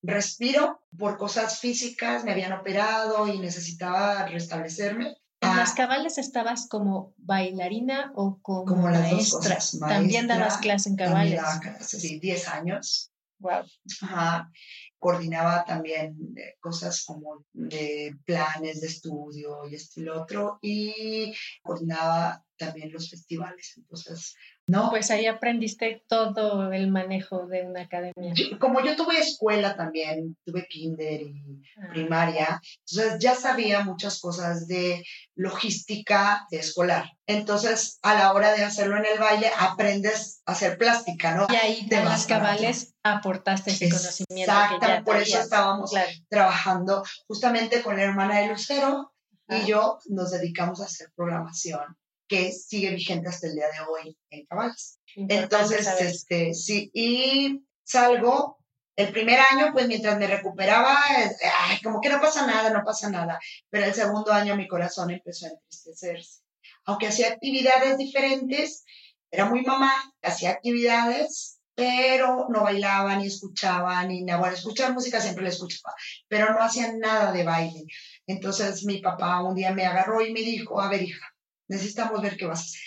[0.02, 5.17] respiro por cosas físicas, me habían operado y necesitaba restablecerme.
[5.41, 5.76] ¿En las ah.
[5.76, 9.60] cabales estabas como bailarina o como, maestra?
[9.88, 11.41] También dabas clase en cabales.
[11.82, 13.12] Sí, 10 años.
[13.39, 13.63] Wow.
[14.02, 14.52] Ajá.
[14.98, 20.60] Coordinaba también eh, cosas como de planes de estudio y esto y lo otro.
[20.62, 23.74] Y coordinaba también los festivales.
[23.78, 24.36] Entonces,
[24.68, 24.89] no.
[24.89, 28.34] Pues ahí aprendiste todo el manejo de una academia.
[28.60, 31.89] como yo tuve escuela también, tuve kinder y ah.
[31.91, 35.04] primaria, entonces ya sabía muchas cosas de
[35.36, 37.12] logística de escolar.
[37.28, 41.46] Entonces, a la hora de hacerlo en el baile, aprendes a hacer plástica, ¿no?
[41.50, 44.52] Y ahí de las cabales aportaste ese conocimiento.
[44.52, 45.91] Exacto, por eso estábamos
[46.28, 49.13] trabajando justamente con la hermana de Lucero
[49.48, 51.96] y yo nos dedicamos a hacer programación
[52.27, 54.99] que sigue vigente hasta el día de hoy en cabales.
[55.15, 58.57] Entonces, este, sí, y salgo
[58.95, 63.09] el primer año, pues mientras me recuperaba, ay, como que no pasa nada, no pasa
[63.09, 63.39] nada.
[63.69, 66.41] Pero el segundo año mi corazón empezó a entristecerse.
[66.85, 68.85] Aunque hacía actividades diferentes,
[69.29, 74.39] era muy mamá, hacía actividades, pero no bailaba, ni escuchaba, ni nada.
[74.39, 75.93] Bueno, escuchar música siempre la escuchaba,
[76.29, 77.83] pero no hacía nada de baile.
[78.25, 81.35] Entonces mi papá un día me agarró y me dijo, a ver, hija,
[81.67, 82.82] necesitamos ver qué vas a hacer.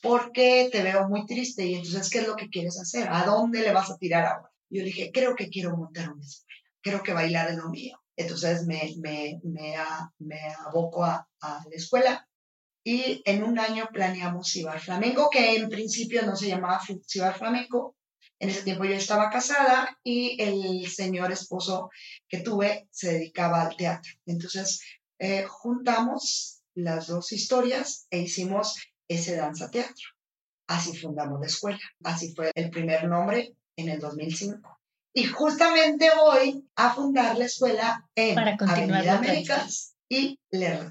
[0.00, 3.08] Porque te veo muy triste y entonces, ¿qué es lo que quieres hacer?
[3.10, 4.50] ¿A dónde le vas a tirar ahora?
[4.70, 8.00] Yo dije, creo que quiero montar una escuela, creo que bailar es lo mío.
[8.16, 9.74] Entonces me, me, me,
[10.18, 12.28] me aboco a, a, la escuela
[12.84, 17.96] y en un año planeamos Cibar Flamenco, que en principio no se llamaba Cibar Flamenco.
[18.40, 21.90] En ese tiempo yo estaba casada y el señor esposo
[22.28, 24.12] que tuve se dedicaba al teatro.
[24.26, 24.80] Entonces
[25.18, 28.76] eh, juntamos las dos historias e hicimos
[29.08, 30.06] ese danza teatro.
[30.68, 31.80] Así fundamos la escuela.
[32.04, 34.78] Así fue el primer nombre en el 2005.
[35.14, 40.90] Y justamente voy a fundar la escuela en Para Avenida Américas y Le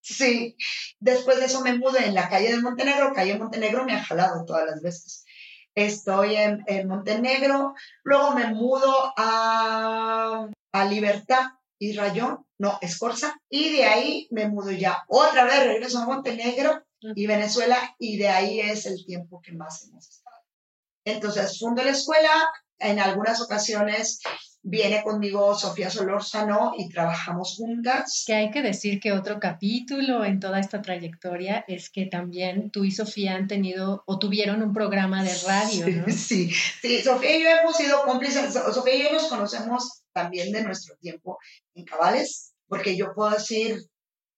[0.00, 0.56] Sí,
[0.98, 3.12] después de eso me mudé en la calle de Montenegro.
[3.14, 5.24] Calle Montenegro me ha jalado todas las veces.
[5.76, 13.72] Estoy en, en Montenegro, luego me mudo a, a Libertad y Rayón, no, Escorza, y
[13.72, 16.80] de ahí me mudo ya otra vez, regreso a Montenegro
[17.16, 20.36] y Venezuela, y de ahí es el tiempo que más hemos estado.
[21.04, 22.30] Entonces, fundo la escuela,
[22.78, 24.20] en algunas ocasiones
[24.62, 28.22] viene conmigo Sofía Solórzano y trabajamos juntas.
[28.28, 32.84] Que hay que decir que otro capítulo en toda esta trayectoria es que también tú
[32.84, 36.12] y Sofía han tenido o tuvieron un programa de radio, ¿no?
[36.12, 36.48] Sí,
[36.80, 40.96] sí, Sofía y yo hemos sido cómplices, Sofía y yo nos conocemos también de nuestro
[40.96, 41.38] tiempo
[41.74, 43.78] en cabales, porque yo puedo decir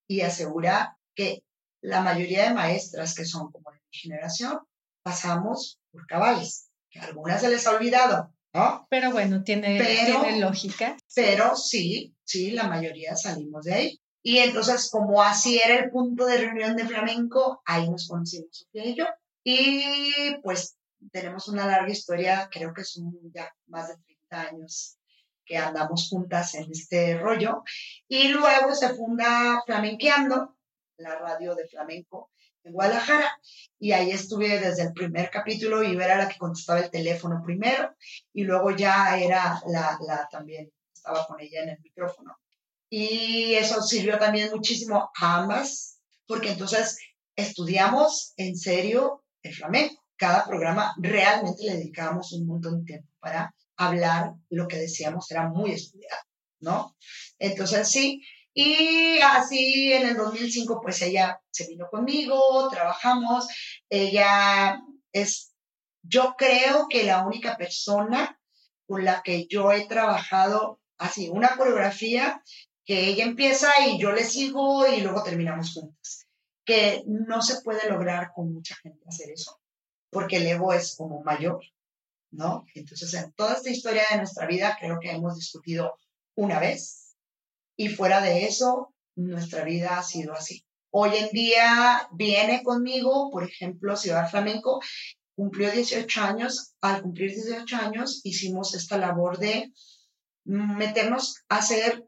[0.09, 1.43] y asegurar que
[1.81, 4.59] la mayoría de maestras que son como de mi generación
[5.03, 8.87] pasamos por cabales, que a algunas se les ha olvidado, ¿no?
[8.89, 10.97] Pero bueno, tiene, tiene lógica.
[11.15, 14.01] Pero sí, sí, la mayoría salimos de ahí.
[14.23, 18.87] Y entonces, como así era el punto de reunión de flamenco, ahí nos conocimos Sofía
[18.87, 19.05] y yo.
[19.45, 20.79] Y pues
[21.13, 23.97] tenemos una larga historia, creo que son ya más de
[24.31, 24.97] 30 años
[25.45, 27.63] que andamos juntas en este rollo.
[28.09, 30.57] Y luego se funda Flamenqueando,
[30.99, 32.31] la radio de flamenco
[32.63, 33.39] en Guadalajara,
[33.79, 37.95] y ahí estuve desde el primer capítulo y era la que contestaba el teléfono primero,
[38.33, 42.39] y luego ya era la, la también, estaba con ella en el micrófono.
[42.89, 46.99] Y eso sirvió también muchísimo a ambas, porque entonces
[47.37, 50.03] estudiamos en serio el flamenco.
[50.17, 55.49] Cada programa realmente le dedicábamos un montón de tiempo para hablar lo que decíamos era
[55.49, 56.23] muy estudiado,
[56.61, 56.97] ¿no?
[57.39, 63.49] Entonces sí, y así en el 2005 pues ella se vino conmigo, trabajamos,
[63.89, 64.81] ella
[65.13, 65.53] es,
[66.03, 68.39] yo creo que la única persona
[68.87, 72.43] con la que yo he trabajado así, una coreografía
[72.85, 76.27] que ella empieza y yo le sigo y luego terminamos juntas,
[76.65, 79.61] que no se puede lograr con mucha gente hacer eso,
[80.11, 81.61] porque el ego es como mayor,
[82.35, 82.65] ¿no?
[82.75, 85.99] Entonces, en toda esta historia de nuestra vida, creo que hemos discutido
[86.35, 87.17] una vez
[87.77, 90.65] y fuera de eso, nuestra vida ha sido así.
[90.91, 94.81] Hoy en día viene conmigo, por ejemplo, Ciudad Flamenco,
[95.35, 96.75] cumplió 18 años.
[96.81, 99.73] Al cumplir 18 años, hicimos esta labor de
[100.45, 102.05] meternos a hacer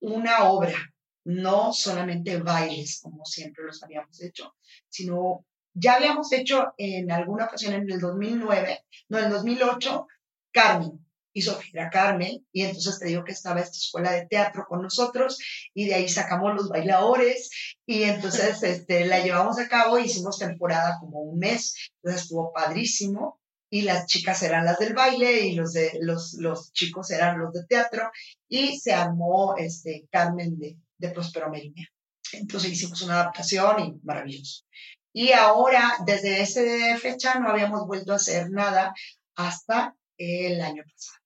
[0.00, 0.78] una obra,
[1.24, 4.54] no solamente bailes, como siempre los habíamos hecho,
[4.88, 5.44] sino
[5.74, 10.06] ya habíamos hecho en alguna ocasión en el 2009, no, en el 2008,
[10.52, 11.04] Carmen.
[11.32, 15.38] y Sofía Carmen, y entonces te digo que estaba esta escuela de teatro con nosotros,
[15.72, 17.50] y de ahí sacamos los bailadores,
[17.86, 23.40] y entonces este, la llevamos a cabo, hicimos temporada como un mes, entonces estuvo padrísimo,
[23.70, 27.52] y las chicas eran las del baile, y los, de, los, los chicos eran los
[27.52, 28.10] de teatro,
[28.48, 31.86] y se armó este, Carmen de, de Prospero Merina.
[32.32, 34.64] Entonces hicimos una adaptación y maravilloso.
[35.12, 38.94] Y ahora, desde esa fecha, no habíamos vuelto a hacer nada
[39.34, 41.18] hasta el año pasado,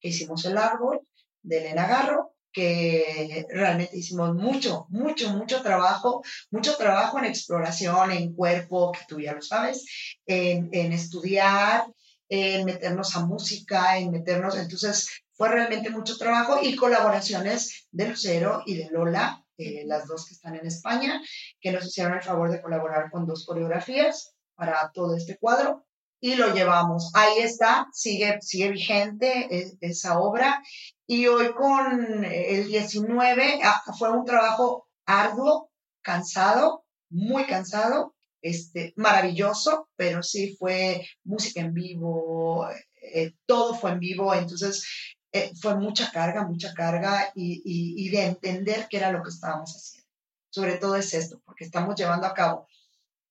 [0.00, 1.00] hicimos el árbol
[1.42, 8.34] de Elena Garro, que realmente hicimos mucho, mucho, mucho trabajo, mucho trabajo en exploración, en
[8.34, 9.84] cuerpo, que tú ya lo sabes,
[10.26, 11.84] en, en estudiar,
[12.28, 18.62] en meternos a música, en meternos, entonces fue realmente mucho trabajo y colaboraciones de Lucero
[18.66, 21.20] y de Lola, eh, las dos que están en España,
[21.60, 25.84] que nos hicieron el favor de colaborar con dos coreografías para todo este cuadro
[26.20, 27.10] y lo llevamos.
[27.14, 30.62] Ahí está, sigue, sigue vigente e, esa obra.
[31.06, 35.70] Y hoy con el 19 ah, fue un trabajo arduo,
[36.02, 42.68] cansado, muy cansado, este, maravilloso, pero sí fue música en vivo,
[43.02, 44.86] eh, todo fue en vivo, entonces
[45.32, 49.74] eh, fue mucha carga, mucha carga y, y, de entender qué era lo que estábamos
[49.74, 50.08] haciendo.
[50.50, 52.66] Sobre todo es esto, porque estamos llevando a cabo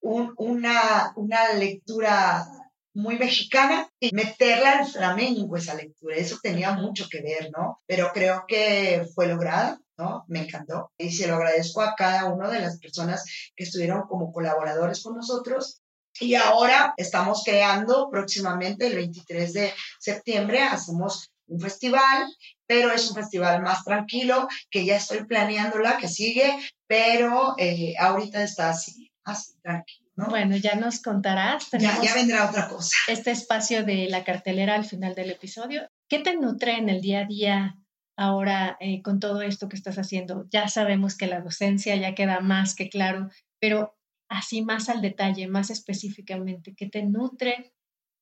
[0.02, 2.47] un, una, una lectura
[2.93, 6.16] muy mexicana y meterla al flamenco esa lectura.
[6.16, 7.80] Eso tenía mucho que ver, ¿no?
[7.86, 10.26] Pero creo que fue lograda, ¿no?
[10.28, 10.91] Me encantó.
[10.97, 13.26] Y se lo agradezco a cada una de las personas
[13.56, 15.82] que estuvieron como colaboradores con nosotros.
[16.20, 22.28] Y ahora estamos creando próximamente, el 23 de septiembre, hacemos un festival,
[22.66, 27.95] pero es un festival más tranquilo, que ya estoy planeando la que sigue, pero eh,
[28.00, 30.10] ahorita está así, así, tranquilo.
[30.28, 31.70] Bueno, ya nos contarás.
[31.72, 32.95] Ya, ya, vendrá otra cosa.
[33.08, 35.89] Este espacio de la cartelera al final del episodio.
[36.10, 37.76] ¿Qué te nutre en el día a día
[38.18, 40.45] ahora eh, con todo esto que estás haciendo?
[40.50, 43.30] Ya sabemos que la docencia ya queda más que claro,
[43.60, 43.97] pero
[44.30, 47.74] así más al detalle, más específicamente, ¿qué te nutre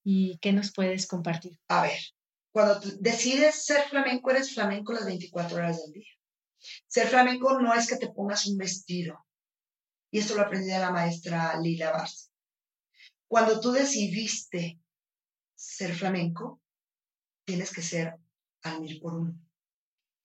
[0.04, 1.60] y qué nos puedes compartir?
[1.68, 2.00] A ver,
[2.58, 6.10] cuando decides ser flamenco, eres flamenco las 24 horas del día.
[6.88, 9.28] Ser flamenco no es que te pongas un vestido,
[10.10, 12.32] y esto lo aprendí de la maestra Lila Barça.
[13.28, 14.80] Cuando tú decidiste
[15.54, 16.60] ser flamenco,
[17.46, 18.16] tienes que ser
[18.64, 19.40] al mil por uno.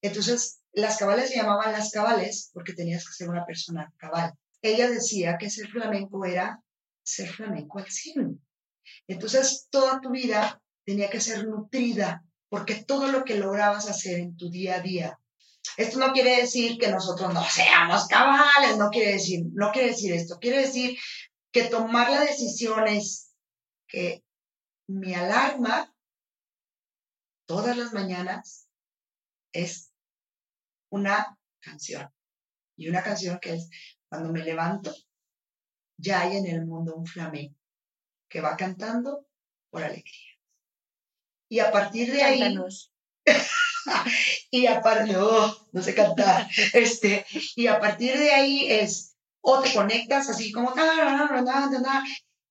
[0.01, 4.33] Entonces, las cabales se llamaban las cabales porque tenías que ser una persona cabal.
[4.63, 6.63] Ella decía que ser flamenco era
[7.03, 8.43] ser flamenco al cien.
[9.05, 14.37] Entonces, toda tu vida tenía que ser nutrida porque todo lo que lograbas hacer en
[14.37, 15.19] tu día a día
[15.77, 20.13] esto no quiere decir que nosotros no seamos cabales, no quiere decir, no quiere decir
[20.13, 20.97] esto, quiere decir
[21.51, 23.33] que tomar la decisión es
[23.87, 24.23] que
[24.87, 25.93] mi alarma
[27.45, 28.67] todas las mañanas
[29.51, 29.91] es
[30.89, 32.09] una canción.
[32.75, 33.69] Y una canción que es
[34.09, 34.93] cuando me levanto,
[35.97, 37.59] ya hay en el mundo un flamenco
[38.27, 39.27] que va cantando
[39.69, 40.32] por alegría.
[41.53, 42.57] Y a partir de ahí,
[44.49, 49.71] y aparte, no, no sé cantar, este, y a partir de ahí es, o te
[49.71, 50.73] conectas así como,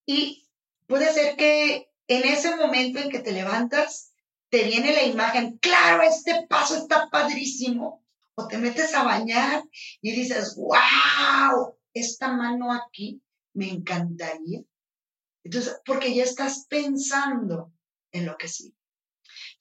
[0.07, 0.47] y
[0.87, 4.13] puede ser que en ese momento en que te levantas,
[4.51, 8.05] te viene la imagen, claro, este paso está padrísimo,
[8.37, 9.65] o te metes a bañar
[10.01, 13.21] y dices, wow, esta mano aquí
[13.53, 14.63] me encantaría.
[15.43, 17.73] Entonces, porque ya estás pensando
[18.13, 18.77] en lo que sigue.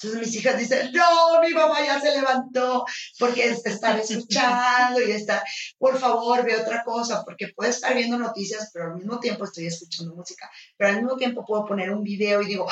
[0.01, 2.85] Entonces mis hijas dicen, no, mi mamá ya se levantó
[3.19, 5.43] porque está escuchando y está,
[5.77, 9.67] por favor, ve otra cosa, porque puedo estar viendo noticias, pero al mismo tiempo estoy
[9.67, 12.67] escuchando música, pero al mismo tiempo puedo poner un video y digo,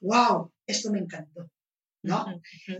[0.00, 1.48] wow, esto me encantó,
[2.02, 2.26] ¿no?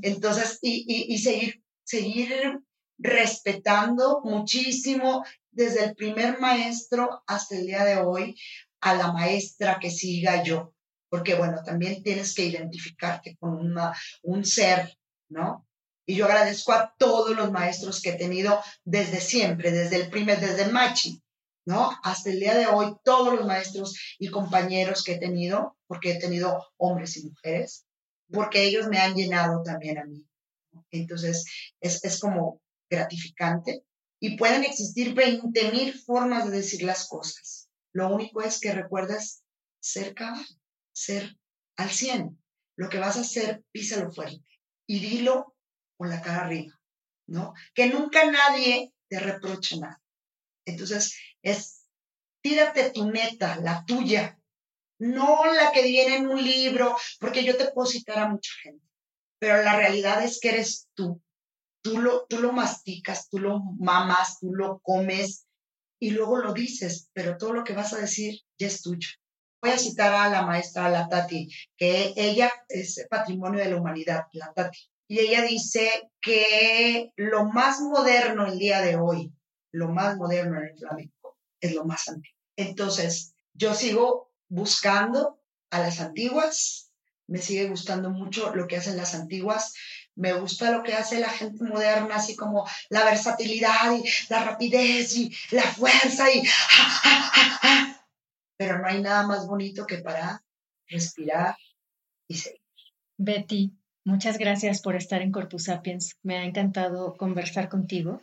[0.03, 2.61] Entonces, y, y, y seguir, seguir
[2.98, 8.36] respetando muchísimo desde el primer maestro hasta el día de hoy
[8.80, 10.74] a la maestra que siga yo
[11.12, 13.92] porque bueno, también tienes que identificarte con una,
[14.22, 14.96] un ser,
[15.28, 15.68] ¿no?
[16.06, 20.40] Y yo agradezco a todos los maestros que he tenido desde siempre, desde el primer,
[20.40, 21.22] desde Machi,
[21.66, 21.90] ¿no?
[22.02, 26.18] Hasta el día de hoy, todos los maestros y compañeros que he tenido, porque he
[26.18, 27.84] tenido hombres y mujeres,
[28.32, 30.24] porque ellos me han llenado también a mí.
[30.90, 31.44] Entonces,
[31.82, 33.84] es, es como gratificante
[34.18, 37.68] y pueden existir 20 mil formas de decir las cosas.
[37.92, 39.42] Lo único es que recuerdas
[39.78, 40.46] ser cabal
[40.93, 41.36] ser
[41.76, 42.38] al 100.
[42.76, 44.45] Lo que vas a hacer, písalo fuerte
[44.86, 45.57] y dilo
[45.97, 46.78] con la cara arriba,
[47.26, 47.55] ¿no?
[47.74, 50.03] Que nunca nadie te reproche nada.
[50.64, 51.86] Entonces, es
[52.43, 54.38] tírate tu meta, la tuya,
[54.99, 58.84] no la que viene en un libro, porque yo te puedo citar a mucha gente,
[59.38, 61.20] pero la realidad es que eres tú.
[61.82, 65.47] Tú lo, tú lo masticas, tú lo mamas, tú lo comes
[66.01, 69.09] y luego lo dices, pero todo lo que vas a decir ya es tuyo.
[69.62, 74.24] Voy a citar a la maestra, la Tati, que ella es patrimonio de la humanidad,
[74.32, 74.76] la Tati.
[75.06, 79.32] Y ella dice que lo más moderno el día de hoy,
[79.70, 82.36] lo más moderno en el flamenco, es lo más antiguo.
[82.56, 85.38] Entonces, yo sigo buscando
[85.70, 86.90] a las antiguas,
[87.28, 89.74] me sigue gustando mucho lo que hacen las antiguas,
[90.16, 95.16] me gusta lo que hace la gente moderna, así como la versatilidad y la rapidez
[95.16, 96.42] y la fuerza y...
[98.62, 100.40] Pero no hay nada más bonito que parar,
[100.86, 101.56] respirar
[102.28, 102.60] y seguir.
[103.18, 103.72] Betty,
[104.04, 106.16] muchas gracias por estar en Corpus Sapiens.
[106.22, 108.22] Me ha encantado conversar contigo.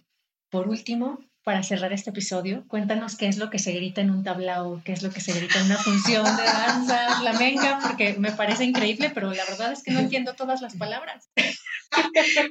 [0.50, 4.24] Por último, para cerrar este episodio, cuéntanos qué es lo que se grita en un
[4.24, 8.32] tablao, qué es lo que se grita en una función de danza flamenca, porque me
[8.32, 11.30] parece increíble, pero la verdad es que no entiendo todas las palabras.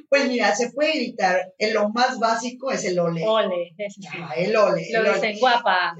[0.09, 3.25] Pues mira, se puede gritar, en lo más básico es el ole.
[3.25, 3.73] Ole,
[4.35, 4.85] el ole.
[4.91, 5.95] Lo dicen guapa.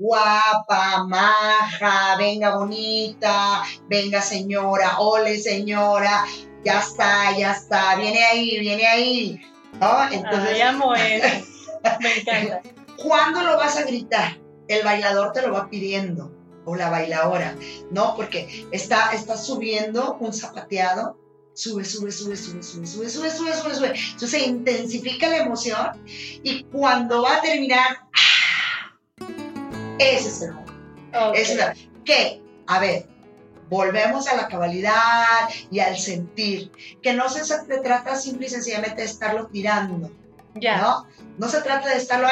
[0.00, 6.24] Guapa, maja, venga bonita, venga señora, ole señora,
[6.64, 9.40] ya está, ya está, viene ahí, viene ahí.
[9.78, 10.10] ¿no?
[10.10, 11.44] Entonces, Ay, amo eso.
[12.00, 12.62] Me encanta.
[12.96, 14.38] ¿Cuándo lo vas a gritar?
[14.68, 16.32] El bailador te lo va pidiendo
[16.64, 17.54] o la bailadora,
[17.90, 18.16] ¿no?
[18.16, 21.18] Porque está, está subiendo un zapateado,
[21.52, 23.88] sube, sube, sube, sube, sube, sube, sube, sube, sube, sube.
[23.88, 26.02] Entonces se intensifica la emoción
[26.42, 28.08] y cuando va a terminar,
[30.00, 30.72] ese es el momento.
[31.34, 31.56] Es
[32.04, 32.42] ¿Qué?
[32.66, 33.06] A ver,
[33.68, 36.70] volvemos a la cabalidad y al sentir,
[37.02, 41.06] que no se, se trata simple y sencillamente de estarlo tirando, ¿no?
[41.38, 42.28] No se trata de estarlo,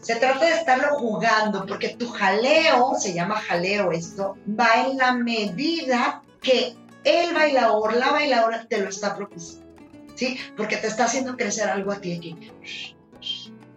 [0.00, 5.12] se trata de estarlo jugando, porque tu jaleo, se llama jaleo esto, va en la
[5.12, 9.66] medida que el bailador, la bailadora te lo está propiciando,
[10.14, 10.38] ¿sí?
[10.56, 12.52] Porque te está haciendo crecer algo a ti aquí.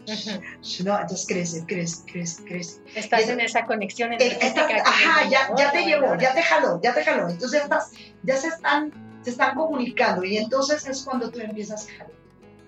[0.84, 2.82] No, entonces crece, crece, crece, crece.
[2.96, 4.84] Estás en esa conexión energética.
[4.86, 7.30] ajá, ya, ya te llevó, ya te jaló, ya te jaló.
[7.30, 7.92] Entonces estás,
[8.24, 8.92] ya se están,
[9.24, 12.12] se están comunicando y entonces es cuando tú empiezas a jalar.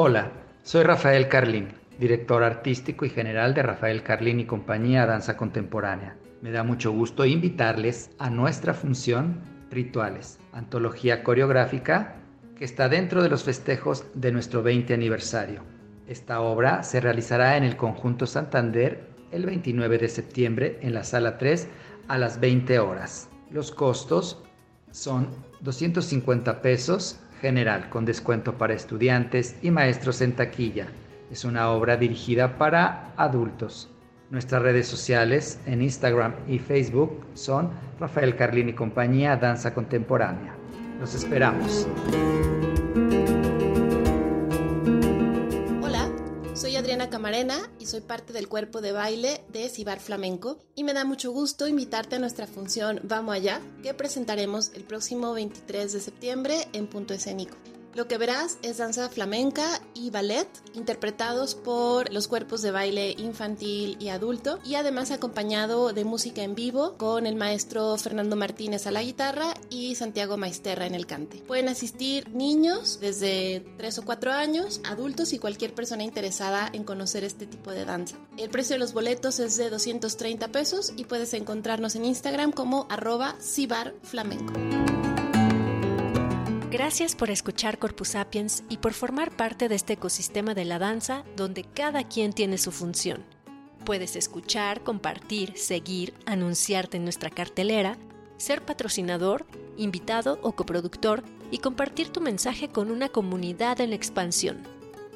[0.00, 0.30] Hola,
[0.62, 6.16] soy Rafael Carlín, director artístico y general de Rafael Carlín y compañía Danza Contemporánea.
[6.40, 9.40] Me da mucho gusto invitarles a nuestra función
[9.72, 12.14] Rituales, antología coreográfica
[12.56, 15.64] que está dentro de los festejos de nuestro 20 aniversario.
[16.06, 21.38] Esta obra se realizará en el Conjunto Santander el 29 de septiembre en la Sala
[21.38, 21.66] 3
[22.06, 23.30] a las 20 horas.
[23.50, 24.44] Los costos
[24.92, 25.26] son
[25.62, 30.86] 250 pesos general con descuento para estudiantes y maestros en taquilla.
[31.30, 33.90] Es una obra dirigida para adultos.
[34.30, 40.54] Nuestras redes sociales en Instagram y Facebook son Rafael Carlini y compañía Danza Contemporánea.
[41.00, 41.86] Los esperamos.
[47.18, 51.32] Camarena y soy parte del cuerpo de baile de Cibar Flamenco y me da mucho
[51.32, 56.86] gusto invitarte a nuestra función Vamos Allá que presentaremos el próximo 23 de septiembre en
[56.86, 57.56] Punto Escénico.
[57.98, 63.96] Lo que verás es danza flamenca y ballet, interpretados por los cuerpos de baile infantil
[63.98, 68.92] y adulto, y además acompañado de música en vivo con el maestro Fernando Martínez a
[68.92, 71.38] la guitarra y Santiago Maisterra en el cante.
[71.38, 77.24] Pueden asistir niños desde 3 o 4 años, adultos y cualquier persona interesada en conocer
[77.24, 78.16] este tipo de danza.
[78.36, 82.86] El precio de los boletos es de 230 pesos y puedes encontrarnos en Instagram como
[82.90, 84.52] arroba cibarflamenco.
[86.70, 91.24] Gracias por escuchar Corpus Sapiens y por formar parte de este ecosistema de la danza
[91.34, 93.24] donde cada quien tiene su función.
[93.86, 97.96] Puedes escuchar, compartir, seguir, anunciarte en nuestra cartelera,
[98.36, 99.46] ser patrocinador,
[99.78, 104.62] invitado o coproductor y compartir tu mensaje con una comunidad en expansión.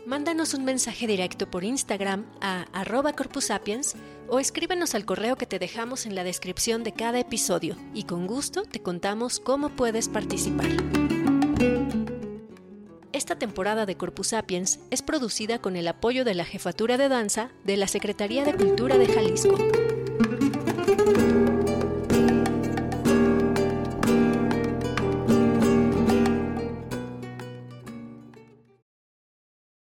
[0.07, 3.95] Mándanos un mensaje directo por Instagram a arroba corpusapiens
[4.27, 8.27] o escríbenos al correo que te dejamos en la descripción de cada episodio y con
[8.27, 10.71] gusto te contamos cómo puedes participar.
[13.13, 17.51] Esta temporada de Corpus Sapiens es producida con el apoyo de la Jefatura de Danza
[17.65, 19.59] de la Secretaría de Cultura de Jalisco.